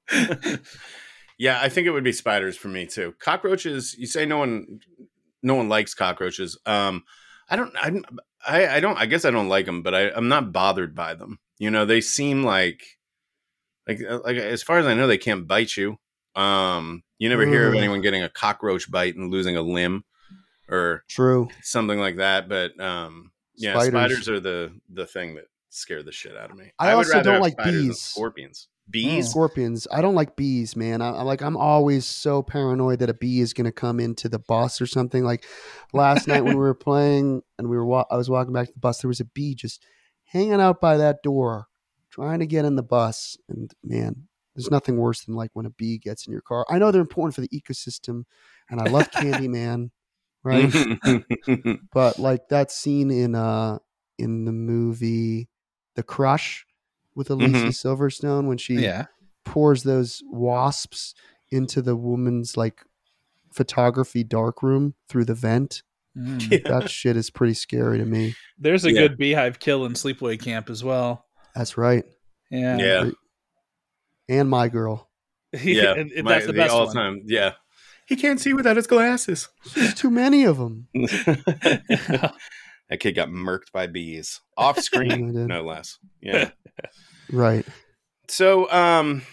[1.38, 3.14] yeah, I think it would be spiders for me too.
[3.20, 3.96] Cockroaches.
[3.98, 4.80] You say no one,
[5.44, 6.58] no one likes cockroaches.
[6.66, 7.04] Um,
[7.50, 7.76] I don't.
[7.82, 8.06] I, don't-
[8.48, 8.98] I, I don't.
[8.98, 11.40] I guess I don't like them, but I, I'm not bothered by them.
[11.60, 12.82] You know, they seem like,
[13.88, 15.98] like, uh, like as far as I know, they can't bite you.
[16.36, 20.06] Um, you never hear of anyone getting a cockroach bite and losing a limb
[20.70, 21.50] or True.
[21.62, 22.50] something like that.
[22.50, 23.90] But um, yeah, Spiders.
[23.92, 26.72] spiders, are the the thing that scare the shit out of me.
[26.78, 28.02] I would also rather don't have like spiders than bees.
[28.02, 28.68] Scorpions.
[28.90, 29.30] Bees.
[29.30, 29.88] Scorpions.
[29.92, 31.02] I don't like bees, man.
[31.02, 34.30] I, I'm like I'm always so paranoid that a bee is going to come into
[34.30, 35.24] the bus or something.
[35.24, 35.46] Like
[35.94, 38.74] last night when we were playing and we were wa- I was walking back to
[38.74, 39.84] the bus, there was a bee just
[40.26, 41.68] hanging out by that door,
[42.10, 43.38] trying to get in the bus.
[43.48, 46.66] And man, there's nothing worse than like when a bee gets in your car.
[46.70, 48.24] I know they're important for the ecosystem,
[48.70, 49.92] and I love Candyman,
[50.44, 50.74] right?
[51.94, 53.80] but like that scene in uh
[54.18, 55.48] in the movie
[55.96, 56.66] The Crush
[57.16, 57.68] with Alicia Mhm.
[57.70, 59.06] Silverstone when she Yeah.
[59.44, 61.14] pours those wasps
[61.52, 62.82] into the woman's like
[63.52, 65.84] photography darkroom through the vent.
[66.18, 66.64] Mm.
[66.66, 68.36] That shit is pretty scary to me.
[68.58, 69.02] There's a Yeah.
[69.02, 71.26] good beehive kill in Sleepaway Camp as well.
[71.56, 72.06] That's right.
[72.50, 72.78] Yeah.
[72.78, 73.10] yeah.
[74.30, 75.10] And my girl.
[75.64, 76.96] yeah, And- and my- that's the best all one.
[76.96, 77.22] time.
[77.26, 77.54] Yeah,
[78.06, 79.50] he can't see without his glasses.
[79.76, 80.88] There's too many of them.
[82.92, 85.48] that kid got murked by bees off screen, did.
[85.48, 85.98] no less.
[86.22, 86.52] Yeah,
[87.32, 87.66] Right.
[88.28, 89.24] So, um,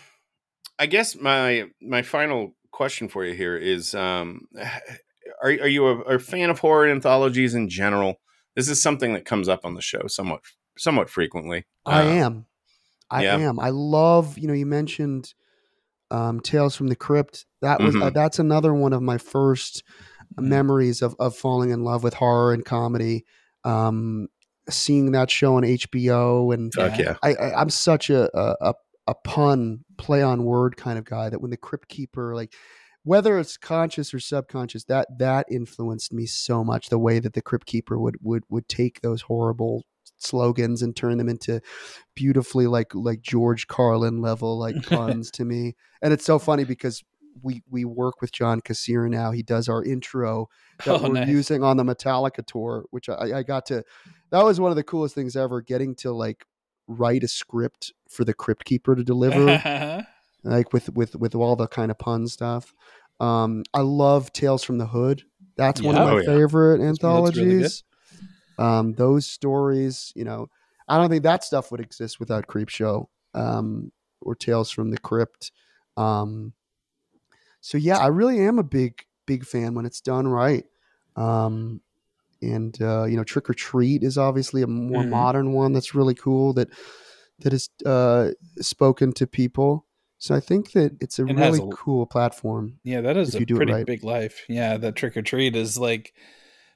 [0.79, 4.47] I guess my my final question for you here is: um,
[5.43, 8.21] Are are you a, a fan of horror anthologies in general?
[8.57, 10.41] This is something that comes up on the show somewhat
[10.79, 11.67] somewhat frequently.
[11.85, 12.47] I Uh, am.
[13.11, 13.37] I yeah.
[13.37, 13.59] am.
[13.61, 15.33] I love, you know, you mentioned
[16.11, 17.47] um, Tales from the Crypt.
[17.63, 18.15] That was uh, Mhm.
[18.15, 19.83] that's another one of my first
[20.39, 20.49] Mhm.
[20.49, 23.25] memories of of falling in love with horror and comedy.
[23.69, 24.29] Um,
[24.71, 27.17] seeing that show on HBO and Fuck yeah.
[27.23, 28.75] I, I I'm such a, a a
[29.09, 32.53] a pun play on word kind of guy that when the crypt keeper like
[33.05, 37.41] whether it's conscious or subconscious that that influenced me so much the way that the
[37.41, 39.83] crypt keeper would would would take those horrible
[40.19, 41.61] slogans and turn them into
[42.15, 47.03] beautifully like like George Carlin level like puns to me and it's so funny because
[47.43, 49.31] we we work with John Kassir now.
[49.33, 50.49] He does our intro
[50.85, 51.29] that Oh, we're nice.
[51.29, 53.85] using on the Metallica tour which I, I got to
[54.31, 56.45] that was one of the coolest things ever getting to like
[56.87, 60.05] write a script for the crypt keeper to deliver
[60.45, 62.73] like with with with all the kind of pun stuff.
[63.21, 65.23] Um i love tales from the hood.
[65.57, 67.85] That's one of my Oh, favorite That's- that's really anthologies.
[68.59, 70.49] Um those stories you know
[70.89, 75.53] i don't think that stuff would exist without Creepshow um or tales from the crypt.
[75.97, 76.53] Um
[77.61, 80.65] so yeah i really am a big big fan when it's done right
[81.17, 81.81] um
[82.41, 85.09] and uh you know Trick 'r Treat is obviously a more Mhm.
[85.11, 86.69] modern one that's really cool that
[87.41, 88.31] that has uh
[88.61, 89.85] spoken to people
[90.19, 93.41] so i think that it's a It really a- cool platform Yeah, that is a
[93.41, 93.87] you do it pretty right.
[93.87, 94.45] big life.
[94.49, 96.13] Yeah, that Trick 'r Treat is like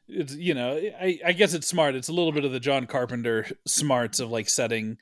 [0.08, 1.94] it's you know, I, I guess it's smart.
[1.94, 4.98] It's a little bit of the John Carpenter smarts of like setting,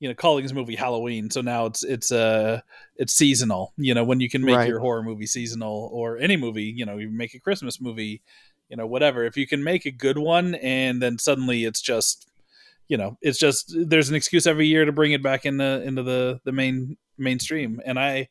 [0.00, 1.30] you know, calling his movie Halloween.
[1.30, 2.62] So now it's it's uh
[2.96, 3.72] it's seasonal.
[3.76, 4.68] You know, when you can make Right.
[4.68, 8.22] your horror movie seasonal or any movie, you know, you make a Christmas movie,
[8.68, 9.24] you know, whatever.
[9.24, 12.26] If you can make a good one and then suddenly it's just
[12.88, 16.02] you know, it's just there's an excuse every year to bring it back into into
[16.02, 17.80] the the main mainstream.
[17.84, 18.28] And I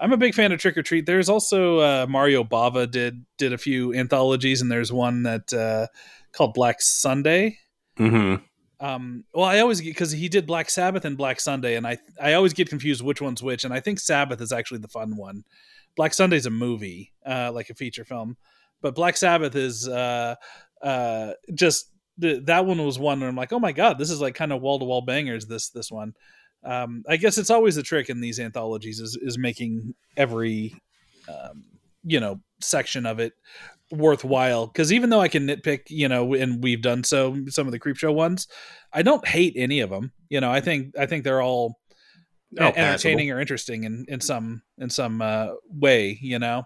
[0.00, 1.06] I'm a big fan of Trick 'r Treat.
[1.06, 5.86] There's also uh, Mario Bava did did a few anthologies, and there's one that uh,
[6.32, 7.58] called Black Sunday.
[7.96, 8.42] Mm-hmm.
[8.82, 11.98] Um, well, I always get because he did Black Sabbath and Black Sunday, and I
[12.20, 15.16] I always get confused which one's which, and I think Sabbath is actually the fun
[15.16, 15.44] one.
[15.96, 18.36] Black Sunday's a movie, uh, like a feature film,
[18.80, 20.34] but Black Sabbath is uh,
[20.82, 24.34] uh, just that one was one where I'm like, oh my god, this is like
[24.34, 25.46] kind of wall to wall bangers.
[25.46, 26.14] This this one.
[26.64, 30.74] Um, I guess it's always the trick in these anthologies is is making every
[31.28, 31.62] um,
[32.02, 33.32] you know section of it
[33.92, 37.72] worthwhile because even though I can nitpick, you know, and we've done so some of
[37.72, 38.48] the Creepshow ones,
[38.92, 40.12] I don't hate any of them.
[40.30, 41.78] You know, I think I think they're all
[42.58, 46.18] Oh, entertaining or interesting in in some in some uh, way.
[46.20, 46.64] You know,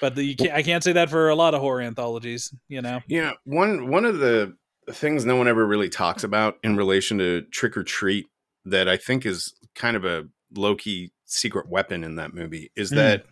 [0.00, 2.52] but the, you can't, I can't say that for a lot of horror anthologies.
[2.68, 4.56] You know, Yeah, one one of the
[4.90, 8.26] things no one ever really talks about in relation to Trick 'r Treat
[8.64, 10.24] that I think is kind of a
[10.56, 12.96] low key secret weapon in that movie is Hmm.
[12.96, 13.26] that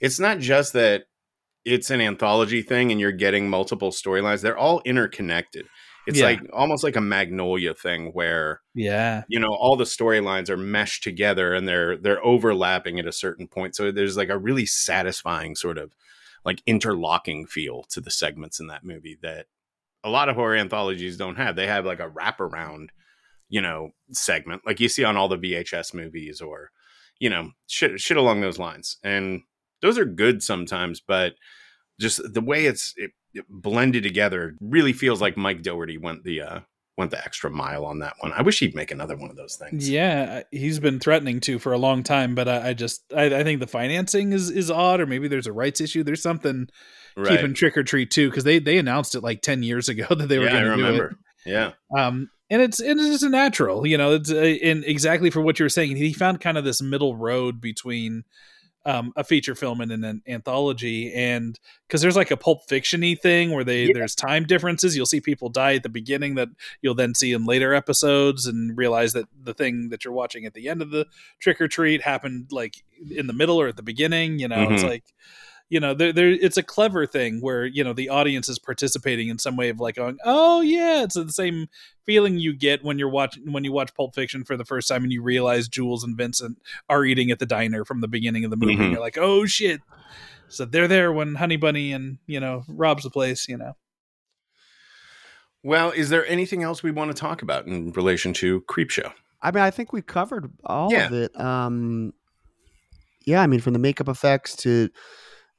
[0.00, 1.04] it's not just that
[1.64, 5.66] it's an anthology thing and you're getting multiple storylines; they're all interconnected.
[6.06, 6.26] It's Yeah.
[6.26, 11.02] like almost like a Magnolia thing where yeah, you know all the storylines are meshed
[11.02, 13.74] together and they're they're overlapping at a certain point.
[13.74, 15.94] So there's like a really satisfying sort of
[16.44, 19.46] like interlocking feel to the segments in that movie that
[20.02, 21.56] a lot of horror anthologies don't have.
[21.56, 22.88] They have like a wraparound,
[23.48, 26.70] you know, segment like you see on all the VHS movies or
[27.18, 28.98] you know shit shit along those lines.
[29.02, 29.40] And
[29.84, 31.34] those are good sometimes, but
[32.00, 36.40] just the way it's it, it blended together really feels like Mike Dougherty went the
[36.40, 36.60] uh
[36.96, 38.32] went the extra mile on that one.
[38.32, 39.90] I wish he'd make another one of those things.
[39.90, 40.44] yeah.
[40.50, 43.60] He's been threatening to for a long time, but I, I just I, I think
[43.60, 46.02] the financing is is odd, or maybe there's a rights issue.
[46.02, 46.68] There's something
[47.16, 47.28] right.
[47.28, 50.28] keeping Trick 'r Treat too because they they announced it like ten years ago that
[50.28, 51.12] they were yeah, going to do it.
[51.46, 51.72] Yeah.
[51.94, 55.58] um and it's it's just a natural you know it's uh, in exactly for what
[55.58, 58.24] you were saying he found kind of this middle road between
[58.86, 61.58] um a feature film and an anthology and
[61.88, 63.92] because there's like a pulp fictiony thing where they Yeah.
[63.94, 66.48] there's time differences you'll see people die at the beginning that
[66.82, 70.54] you'll then see in later episodes and realize that the thing that you're watching at
[70.54, 71.06] the end of the
[71.40, 74.82] Trick 'r Treat happened like in the middle or at the beginning you know it's
[74.82, 74.88] Mhm.
[74.88, 75.04] like
[75.70, 79.28] you know there, there it's a clever thing where you know the audience is participating
[79.28, 81.68] in some way of like going oh yeah it's the same
[82.04, 85.02] feeling you get when you're watching when you watch pulp fiction for the first time
[85.02, 86.58] and you realize jules and vincent
[86.88, 88.90] are eating at the diner from the beginning of the movie Mhm.
[88.92, 89.80] you're like oh shit
[90.48, 93.74] so they're there when honey bunny and you know robs the place you know
[95.62, 99.10] Well, is there anything else we want to talk about in relation to Creepshow?
[99.40, 101.06] I mean, I think we covered all Yeah.
[101.06, 101.40] of it.
[101.40, 102.12] Um,
[103.24, 104.90] yeah, I mean, from the makeup effects to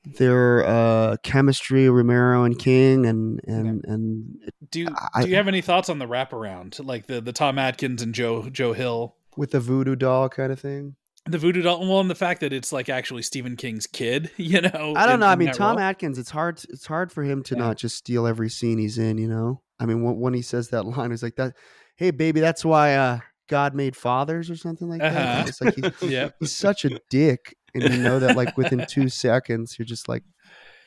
[0.06, 5.47] their uh, chemistry, Romero and King, and and and do you I- do you have
[5.47, 9.51] any thoughts on the wraparound like the the tom atkins and joe joe hill with
[9.51, 10.95] the voodoo doll kind of thing.
[11.26, 14.62] the voodoo doll well and the fact that it's like actually stephen king's kid you
[14.62, 15.28] know I don't in- know.
[15.28, 15.86] I mean, Tom role.
[15.86, 16.18] Atkins.
[16.18, 16.62] It's hard.
[16.70, 17.62] It's hard for him to Yeah.
[17.62, 19.18] not just steal every scene he's in.
[19.18, 19.62] You know.
[19.80, 21.53] I mean, when, when he says that line, he's like that.
[21.97, 25.16] Hey, baby, that's why uh, God made fathers or something like that.
[25.16, 25.45] Uh-huh.
[25.47, 26.36] It's like he's, Yep.
[26.39, 30.23] he's such a dick, and you know that like within two seconds, you're just like,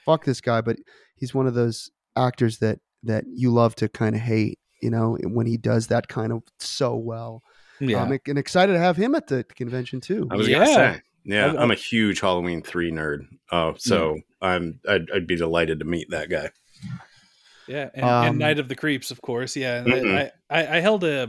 [0.05, 0.61] fuck this guy.
[0.63, 0.77] But
[1.17, 4.59] he's one of those actors that that you love to kind of hate.
[4.83, 7.43] You know, when he does that kind of so well.
[7.81, 10.27] yeah Um, and excited to have him at the convention too.
[10.31, 10.59] I was Yeah.
[10.59, 13.27] gonna say, yeah, I- I- I'm a huge Halloween three nerd.
[13.51, 16.51] Uh, so I'm I'd, I'd be delighted to meet that guy.
[17.67, 19.55] Yeah, and, Um, and Night of the Creeps, of course.
[19.57, 20.09] Yeah, and.
[20.19, 21.29] I, I, I held a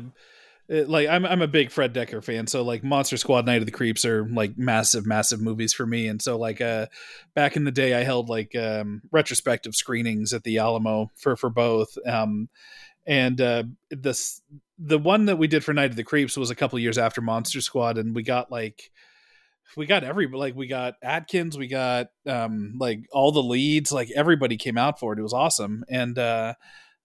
[0.70, 3.66] it- like I'm I'm a big Fred Dekker fan, so like Monster Squad, Night of
[3.66, 6.08] the Creeps are like massive, massive movies for me.
[6.08, 6.86] And so like uh,
[7.34, 11.50] back in the day, I held like um, retrospective screenings at the Alamo for for
[11.50, 11.98] both.
[12.06, 12.50] Um,
[13.08, 14.42] and uh, this
[14.78, 17.22] the one that we did for Night of the Creeps was a couple years after
[17.22, 18.92] Monster Squad, and we got like
[19.76, 24.10] we got every like we got Atkins, we got um like all the leads, like
[24.16, 25.20] everybody came out for it.
[25.20, 25.84] It was awesome.
[25.90, 26.54] And uh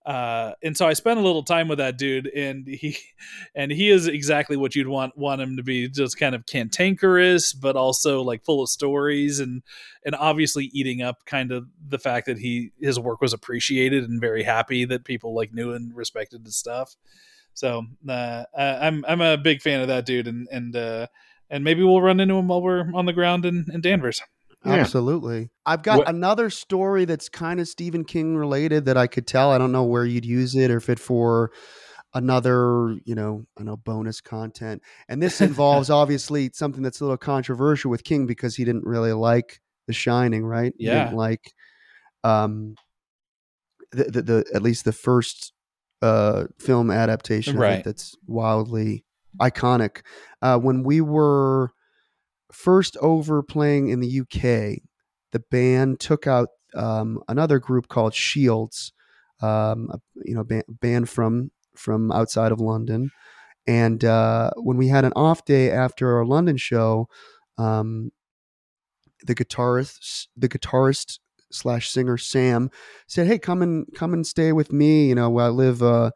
[0.04, 2.98] uh and so I spent a little time with that dude and he
[3.54, 7.52] and he is exactly what you'd want want him to be, just kind of cantankerous,
[7.52, 9.62] but also like full of stories and
[10.04, 14.20] and obviously eating up kind of the fact that he his work was appreciated and
[14.20, 16.96] very happy that people like knew and respected his stuff.
[17.54, 21.06] So uh, I'm I'm a big fan of that dude, and and uh,
[21.48, 24.20] and maybe we'll run into him while we're on the ground in, in Danvers.
[24.64, 24.74] Yeah.
[24.74, 25.50] Absolutely.
[25.66, 29.50] I've got What- another story that's kind of Stephen King related that I could tell.
[29.50, 31.50] I don't know where you'd use it or if it for
[32.14, 34.82] another, you know, I know bonus content.
[35.08, 39.12] And this involves obviously something that's a little controversial with King because he didn't really
[39.12, 40.72] like The Shining, right?
[40.78, 41.04] He Yeah.
[41.04, 41.52] didn't like
[42.22, 42.74] um
[43.92, 45.52] the, the, the at least the first
[46.02, 47.84] uh film adaptation Right.
[47.84, 49.04] that's wildly
[49.40, 50.02] iconic.
[50.40, 51.72] Uh when we were
[52.54, 54.80] first over playing in the UK,
[55.32, 58.92] the band took out um, another group called Shields,
[59.42, 63.10] um, a, you know, band, band from from outside of London.
[63.66, 67.08] And uh, when we had an off day after our London show,
[67.58, 68.10] um,
[69.26, 71.18] the guitarist, the guitarist
[71.50, 72.70] slash singer Sam
[73.06, 75.08] said, "Hey, come and come and stay with me.
[75.08, 76.10] You know, I live uh,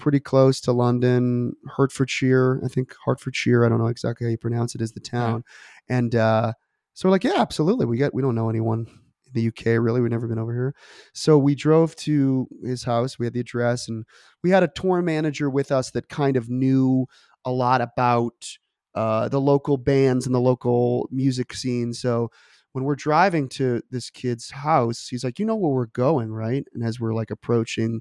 [0.00, 2.60] pretty close to London, Hertfordshire.
[2.64, 3.64] I think Hertfordshire.
[3.64, 4.80] I don't know exactly how you pronounce it.
[4.80, 5.44] Is the town."
[5.88, 6.54] And uh,
[6.94, 7.86] so we're like, "Yeah, absolutely.
[7.86, 8.14] We get.
[8.14, 10.00] We don't know anyone in the UK really.
[10.00, 10.74] We've never been over here."
[11.12, 13.18] So we drove to his house.
[13.18, 14.04] We had the address, and
[14.42, 17.06] we had a tour manager with us that kind of knew
[17.44, 18.56] a lot about
[18.94, 21.92] uh, the local bands and the local music scene.
[21.92, 22.30] So
[22.72, 26.64] when we're driving to this kid's house, he's like, "You know where we're going, right?"
[26.74, 28.00] And as we're like approaching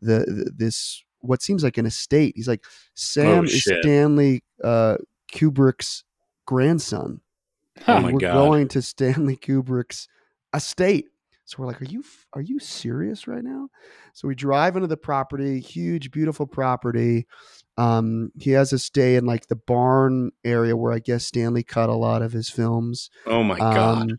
[0.00, 2.64] the, the this what seems like an estate, he's like,
[2.94, 3.64] "Sam is.
[3.64, 4.96] Stanley uh,
[5.32, 6.04] Kubrick's
[6.46, 7.20] grandson.
[7.88, 8.34] Oh and my we're God.
[8.34, 10.08] going to Stanley Kubrick's
[10.54, 11.06] estate."
[11.44, 13.68] So we're like, "Are you are you serious right now?"
[14.12, 17.26] So we drive into the property, huge, beautiful property.
[17.76, 21.88] Um, he has a stay in like the barn area where I guess Stanley cut
[21.88, 23.10] a lot of his films.
[23.26, 24.12] Oh my god.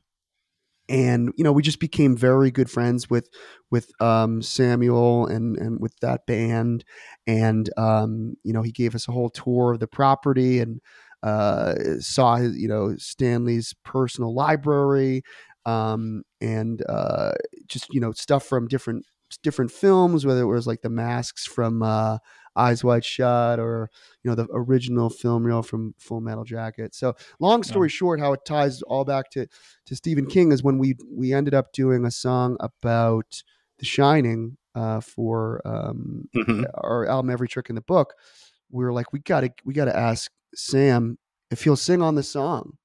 [0.91, 3.29] And you know, we just became very good friends with
[3.71, 6.83] with um, Samuel and and with that band.
[7.25, 10.81] And um, you know, he gave us a whole tour of the property and
[11.23, 15.23] uh, saw his, you know Stanley's personal library
[15.65, 17.33] um, and uh,
[17.67, 19.05] just you know stuff from different
[19.43, 22.17] different films, whether it was like the masks from uh,
[22.55, 23.89] Eyes Wide Shut or
[24.23, 26.93] you know the original film reel from Full Metal Jacket.
[26.93, 29.47] So long story short, how it ties all back to
[29.85, 33.41] to Stephen King is when we we ended up doing a song about
[33.79, 36.65] The Shining uh, for um, Mhm.
[36.75, 38.13] our album Every Trick in the Book.
[38.69, 41.17] We were like, we gotta we gotta ask Sam
[41.49, 42.77] if he'll sing on the song.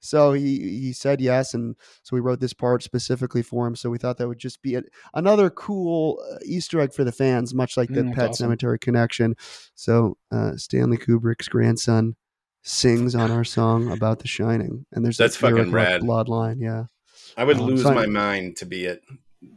[0.00, 3.76] So he he said yes, and so we wrote this part specifically for him.
[3.76, 4.82] So we thought that would just be a,
[5.14, 8.50] another cool uh, Easter egg for the fans, much like the Mm, Pet awesome.
[8.50, 9.36] Sematary connection.
[9.74, 12.16] So uh, Stanley Kubrick's grandson
[12.62, 16.00] sings on our song about The Shining, and there's That's fucking rad.
[16.02, 16.60] bloodline.
[16.60, 16.84] Yeah,
[17.36, 19.00] I would um, lose so I- my mind to be at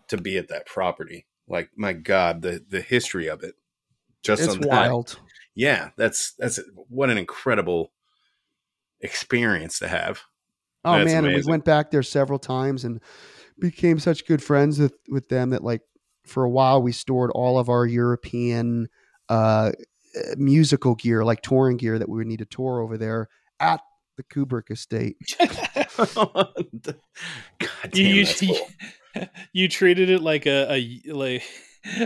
[0.09, 1.25] to be at that property.
[1.47, 3.55] Like my god, the the history of it.
[4.23, 4.67] Just it's on that.
[4.69, 5.19] wild.
[5.55, 6.59] Yeah, that's that's
[6.89, 7.91] what an incredible
[9.01, 10.21] experience to have.
[10.85, 13.01] Oh That's man, and we went back there several times and
[13.59, 15.81] became such good friends with with them that like
[16.25, 18.87] for a while we stored all of our European
[19.29, 19.71] uh,
[20.15, 23.29] uh, musical gear, like touring gear that we would need to tour over there
[23.59, 23.81] at
[24.17, 25.17] the Kubrick estate.
[26.15, 26.91] god
[27.91, 28.55] damn, you, that's you,
[29.15, 29.27] cool.
[29.53, 31.43] you treated it like a, a like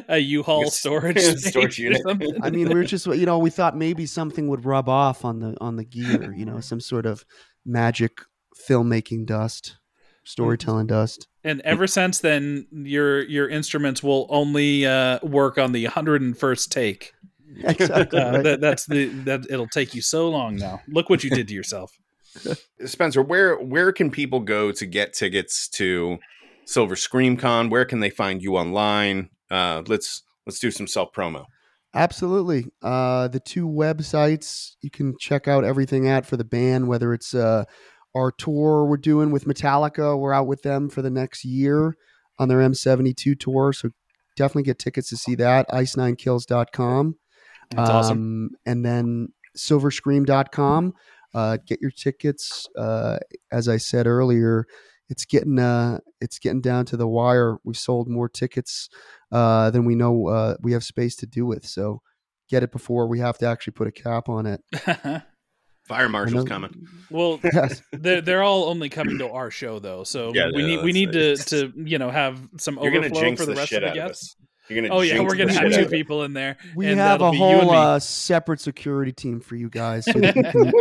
[0.08, 2.02] a U-Haul Like a storage, storage unit.
[2.42, 5.40] I mean, we were just you know we thought maybe something would rub off on
[5.40, 7.26] the on the gear, you know, some sort of
[7.66, 8.22] magic
[8.58, 9.78] filmmaking dust,
[10.24, 11.28] storytelling dust.
[11.44, 17.14] And ever since then, your your instruments will only uh, work on the 101st take.
[17.64, 18.20] Exactly.
[18.20, 18.44] Uh, right.
[18.44, 20.82] that, that's the that it'll take you so long now.
[20.88, 21.92] Look what you did to yourself.
[22.86, 26.18] Spencer, where where can people go to get tickets to
[26.66, 27.70] Silver Scream Con?
[27.70, 29.30] Where can they find you online?
[29.50, 31.46] Uh, let's let's do some self promo.
[31.94, 32.68] Absolutely.
[32.82, 37.34] Uh, the two websites you can check out everything at for the band, whether it's
[37.34, 37.64] uh,
[38.18, 40.18] our tour we're doing with Metallica.
[40.18, 41.96] We're out with them for the next year
[42.40, 43.74] on their M72 tour.
[43.74, 43.90] So
[44.36, 45.70] definitely get tickets to see that.
[45.70, 47.16] Ice9kills.com.
[47.72, 48.18] That's awesome.
[48.18, 50.94] Um, and then silverscream.com.
[51.34, 52.68] Uh, get your tickets.
[52.78, 53.20] Uh,
[53.52, 54.66] as I said earlier,
[55.10, 57.58] it's getting uh, it's getting down to the wire.
[57.64, 58.90] We've sold more tickets
[59.32, 61.66] uh, than we know uh, we have space to do with.
[61.66, 62.02] So
[62.50, 64.62] get it before we have to actually put a cap on it.
[65.88, 66.88] Fire I Marshal's know- coming.
[67.10, 67.82] well, Yes.
[67.92, 70.92] they're they're all only coming to our show though, so Yeah, we no, need we
[71.06, 73.70] that's- need to to you know have some You're overflow jinx for the the rest
[73.70, 74.36] shit of the out of guests.
[74.70, 74.94] You're gonna.
[74.94, 76.58] Oh yeah, we're gonna have two out people in there.
[76.76, 77.78] We and have a be you and whole me.
[77.78, 80.72] uh, separate security team for you guys, so that you can,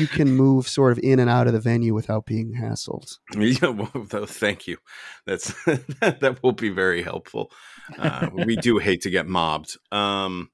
[0.00, 3.16] you can move sort of in and out of the venue without being hassled.
[3.34, 4.76] Yeah, well, thank you.
[5.24, 7.50] That's that will be very helpful.
[7.98, 9.78] Uh, we do hate to get mobbed.
[9.90, 10.50] Um,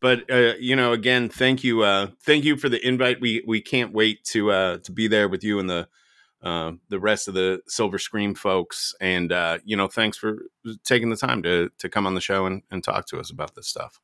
[0.00, 3.20] but uh, you know, again, thank you, uh, thank you for the invite.
[3.20, 5.88] We we can't wait to uh, to be there with you and the
[6.42, 8.94] uh, the rest of the Silver Scream folks.
[9.00, 10.38] And uh, you know, thanks for
[10.84, 13.54] taking the time to to come on the show and, and talk to us about
[13.54, 14.00] this stuff.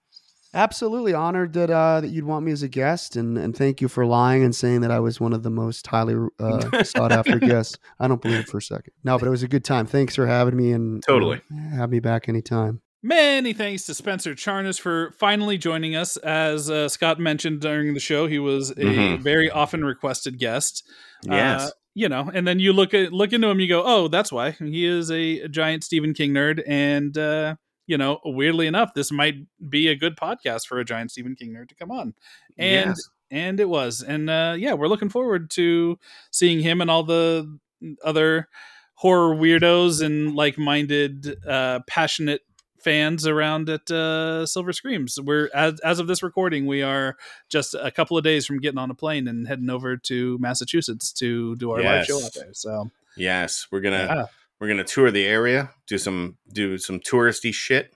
[0.54, 3.88] Absolutely honored that uh, that you'd want me as a guest, and and thank you
[3.88, 7.38] for lying and saying that I was one of the most highly uh, sought after
[7.40, 7.78] guests.
[7.98, 8.92] I don't believe it for a second.
[9.02, 9.86] No, but it was a good time.
[9.86, 11.40] Thanks for having me, and Totally.
[11.50, 12.80] you know, have me back anytime.
[13.06, 16.16] Many thanks to Spencer Charnas for finally joining us.
[16.16, 19.20] As uh, Scott mentioned during the show, he was a Mhm.
[19.20, 20.82] very often requested guest.
[21.22, 21.62] Yes.
[21.62, 24.32] Uh, you know, and then you look at look into him, you go, "Oh, that's
[24.32, 27.54] why he is a giant Stephen King nerd." And uh,
[27.86, 29.36] you know, weirdly enough, this might
[29.70, 32.12] be a good podcast for a giant Stephen King nerd to come on.
[32.58, 33.08] And Yes.
[33.30, 35.96] and it was, and uh, yeah, we're looking forward to
[36.32, 37.56] seeing him and all the
[38.04, 38.48] other
[38.94, 42.40] horror weirdos and like-minded, uh, passionate
[42.78, 45.18] fans around at uh, Silver Screams.
[45.20, 47.16] We're as as of this recording, we are
[47.48, 51.12] just a couple of days from getting on a plane and heading over to Massachusetts
[51.14, 52.52] to do our live show out there.
[52.52, 54.24] So Yes, we're gonna Yeah.
[54.60, 57.92] we're gonna tour the area, do some do some touristy shit.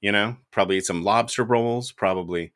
[0.00, 1.90] You know, probably eat some lobster rolls.
[1.92, 2.52] Probably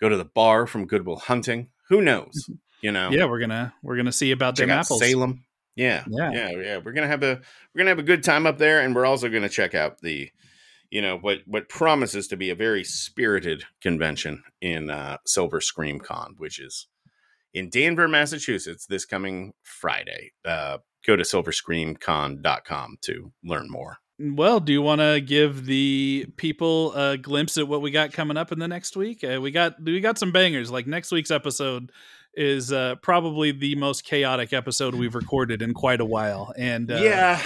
[0.00, 1.70] go to the bar from Good Will Hunting.
[1.88, 2.48] Who knows?
[2.82, 5.00] You know, yeah, we're gonna we're gonna see about check them apples.
[5.00, 5.44] Salem.
[5.76, 6.30] Yeah, Yeah.
[6.32, 6.76] yeah, yeah.
[6.78, 7.40] We're gonna have a
[7.74, 10.30] we're gonna have a good time up there, and we're also gonna check out the,
[10.94, 15.98] you know, what what promises to be a very spirited convention in uh, Silver Scream
[15.98, 16.86] Con, which is
[17.52, 20.30] in Danvers, Massachusetts, this coming Friday.
[20.44, 23.98] Uh, go to silverscreamcon.com to learn more.
[24.20, 28.36] Well, do you want to give the people a glimpse at what we got coming
[28.36, 29.24] up in the next week?
[29.24, 30.70] Uh, we got we got some bangers.
[30.70, 31.90] Like next week's episode
[32.36, 36.96] is uh, probably the most chaotic episode we've recorded in quite a while, and uh,
[36.96, 37.40] yeah,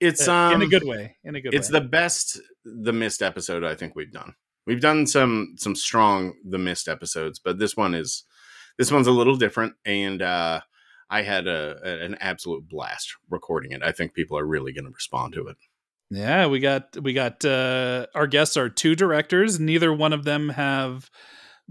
[0.00, 1.16] it's um in a good way.
[1.24, 1.78] In a good it's way.
[1.80, 4.34] the best The Mist episode I think we've done.
[4.66, 8.24] We've done some some strong The Mist episodes, but this one is
[8.78, 10.60] this one's a little different, and uh,
[11.10, 13.82] I had a, a- an absolute blast recording it.
[13.82, 15.56] I think people are really going to respond to it.
[16.10, 19.58] Yeah, we got we got uh our guests are two directors.
[19.58, 21.10] Neither one of them have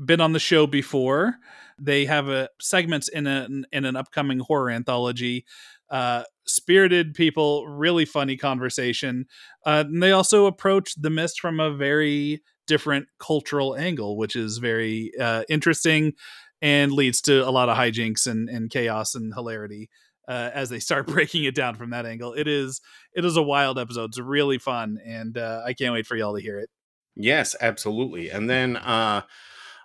[0.03, 1.35] been on the show before.
[1.81, 5.45] They have a segments in a in an upcoming horror anthology.
[5.89, 9.25] Uh spirited people, really funny conversation.
[9.65, 14.57] Uh and they also approach the mist from a very different cultural angle, which is
[14.59, 16.13] very uh interesting
[16.61, 19.89] and leads to a lot of hijinks and, and chaos and hilarity
[20.27, 22.33] uh, as they start breaking it down from that angle.
[22.33, 22.81] It is
[23.13, 24.05] it is a wild episode.
[24.05, 26.69] It's really fun, and uh, I can't wait for y'all to hear it.
[27.15, 28.29] Yes, absolutely.
[28.29, 29.23] And then uh,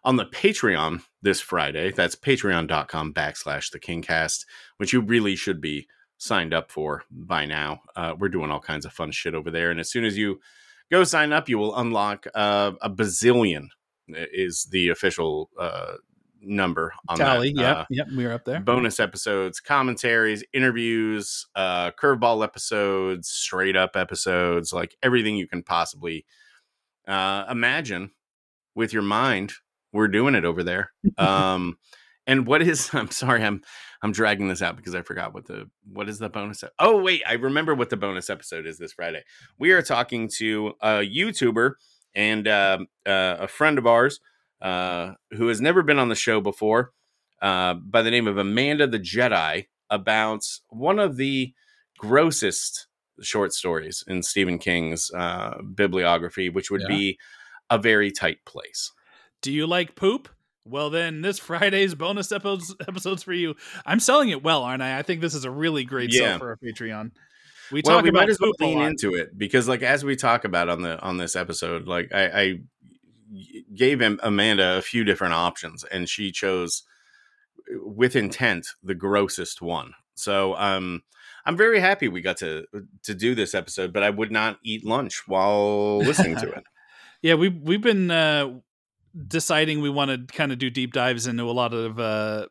[0.06, 4.46] on the Patreon this Friday, that's patreon.com backslash the Kingcast,
[4.78, 7.80] which you really should be signed up for by now.
[7.94, 9.70] Uh, we're doing all kinds of fun shit over there.
[9.70, 10.40] And as soon as you
[10.90, 13.66] go sign up, you will unlock uh, a bazillion
[14.08, 15.94] is the official uh,
[16.40, 17.60] number on Tally, that.
[17.60, 18.60] yep, Uh, yep, we are up there.
[18.60, 26.24] bonus episodes, commentaries, interviews, uh, curveball episodes, straight up episodes, like everything you can possibly
[27.08, 28.12] uh, imagine
[28.76, 29.52] with your mind.
[29.92, 30.90] We're doing it over there.
[31.18, 31.78] Um,
[32.26, 32.90] and what is?
[32.92, 33.62] I'm sorry, I'm
[34.02, 36.62] I'm dragging this out because I forgot what the what is the bonus.
[36.64, 39.22] ep- Oh wait, I remember what the bonus episode is this Friday.
[39.58, 41.74] We are talking to a YouTuber
[42.14, 44.20] and uh, uh, a friend of ours
[44.60, 46.92] uh, who has never been on the show before
[47.42, 51.52] uh, by the name of Amanda the Jedi about one of the
[51.98, 52.86] grossest
[53.22, 56.88] short stories in Stephen King's uh, bibliography, which would Yeah.
[56.88, 57.18] be
[57.70, 58.92] A Very Tight Place.
[59.46, 60.28] Do you like poop?
[60.64, 63.54] Well, then this Friday's bonus episodes episodes for you.
[63.84, 64.98] I'm selling it well, aren't I?
[64.98, 66.30] I think this is a really great Yeah.
[66.30, 67.12] sell for our Patreon.
[67.70, 70.16] We well, talk we about might as well lean into it because, like, as we
[70.16, 72.54] talk about on the on this episode, like I, I
[73.72, 76.82] gave Amanda a few different options, and she chose
[77.70, 79.92] with intent the grossest one.
[80.16, 81.04] So, um,
[81.44, 82.66] I'm very happy we got to
[83.04, 86.64] to do this episode, but I would not eat lunch while listening to it.
[87.22, 88.60] Yeah, we we've been uh,
[89.28, 92.46] deciding we want to kind of do deep dives into a lot of uh,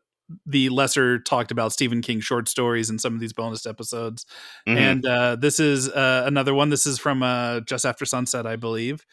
[0.45, 4.25] the lesser talked about Stephen King short stories in some of these bonus episodes.
[4.67, 4.77] Mhm.
[4.77, 6.69] And uh, this is uh, another one.
[6.69, 9.05] This is from uh, Just After Sunset, I believe.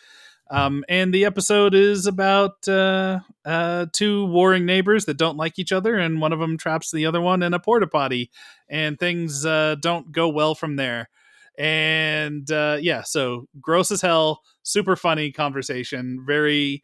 [0.50, 5.72] Um, and the episode is about uh, uh, two warring neighbors that don't like each
[5.72, 8.30] other, and one of them traps the other one in a porta potty,
[8.68, 11.08] and things uh, don't go well from there.
[11.56, 16.82] And uh, yeah, so gross as hell, super funny conversation, very,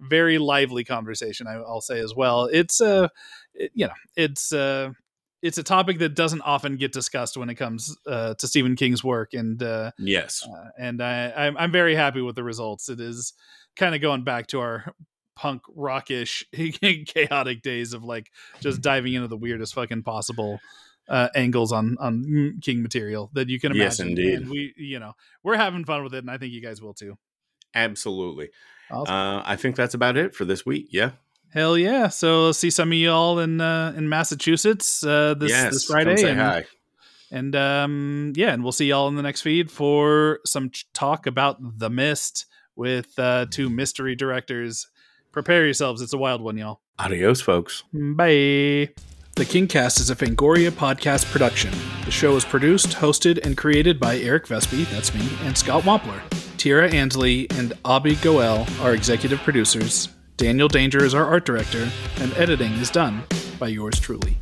[0.00, 1.46] very lively conversation.
[1.46, 2.44] I, I'll say as well.
[2.46, 3.08] It's uh,
[3.54, 4.90] it, you know, it's uh,
[5.42, 9.02] it's a topic that doesn't often get discussed when it comes uh, to Stephen King's
[9.02, 12.88] work, and uh, yes, uh, and I, I'm, I'm very happy with the results.
[12.88, 13.32] It is
[13.76, 14.94] kind of going back to our
[15.36, 20.60] punk rockish chaotic days of like just diving into the weirdest fucking possible
[21.08, 24.08] uh, angles on on King material that you can imagine.
[24.08, 24.34] Yes, indeed.
[24.40, 26.94] And we, you know, we're having fun with it, and I think you guys will
[26.94, 27.16] too.
[27.74, 28.50] absolutely.
[28.90, 29.14] Awesome.
[29.14, 30.88] Uh, I think that's about it for this week.
[30.90, 31.12] Yeah.
[31.52, 32.08] Hell yeah!
[32.08, 35.72] So I'll see some of y'all in uh, in Massachusetts uh, this yes.
[35.72, 36.64] this come Friday, say and hi.
[37.32, 41.26] And um, yeah, and we'll see y'all in the next feed for some ch- talk
[41.26, 42.46] about The Mist
[42.76, 44.88] with uh, two mystery directors.
[45.32, 46.80] Prepare yourselves; it's a wild one, y'all.
[46.98, 47.82] Adios, folks.
[47.92, 48.90] Bye.
[49.36, 51.70] The Kingcast is a Fangoria podcast production.
[52.04, 56.49] The show is produced, hosted, and created by Eric Vespe, that's me, and Scott Wampler.
[56.60, 60.10] Tira Ansley and Abby Goel are executive producers.
[60.36, 63.22] Daniel Danger is our art director, and editing is done
[63.58, 64.36] by yours truly.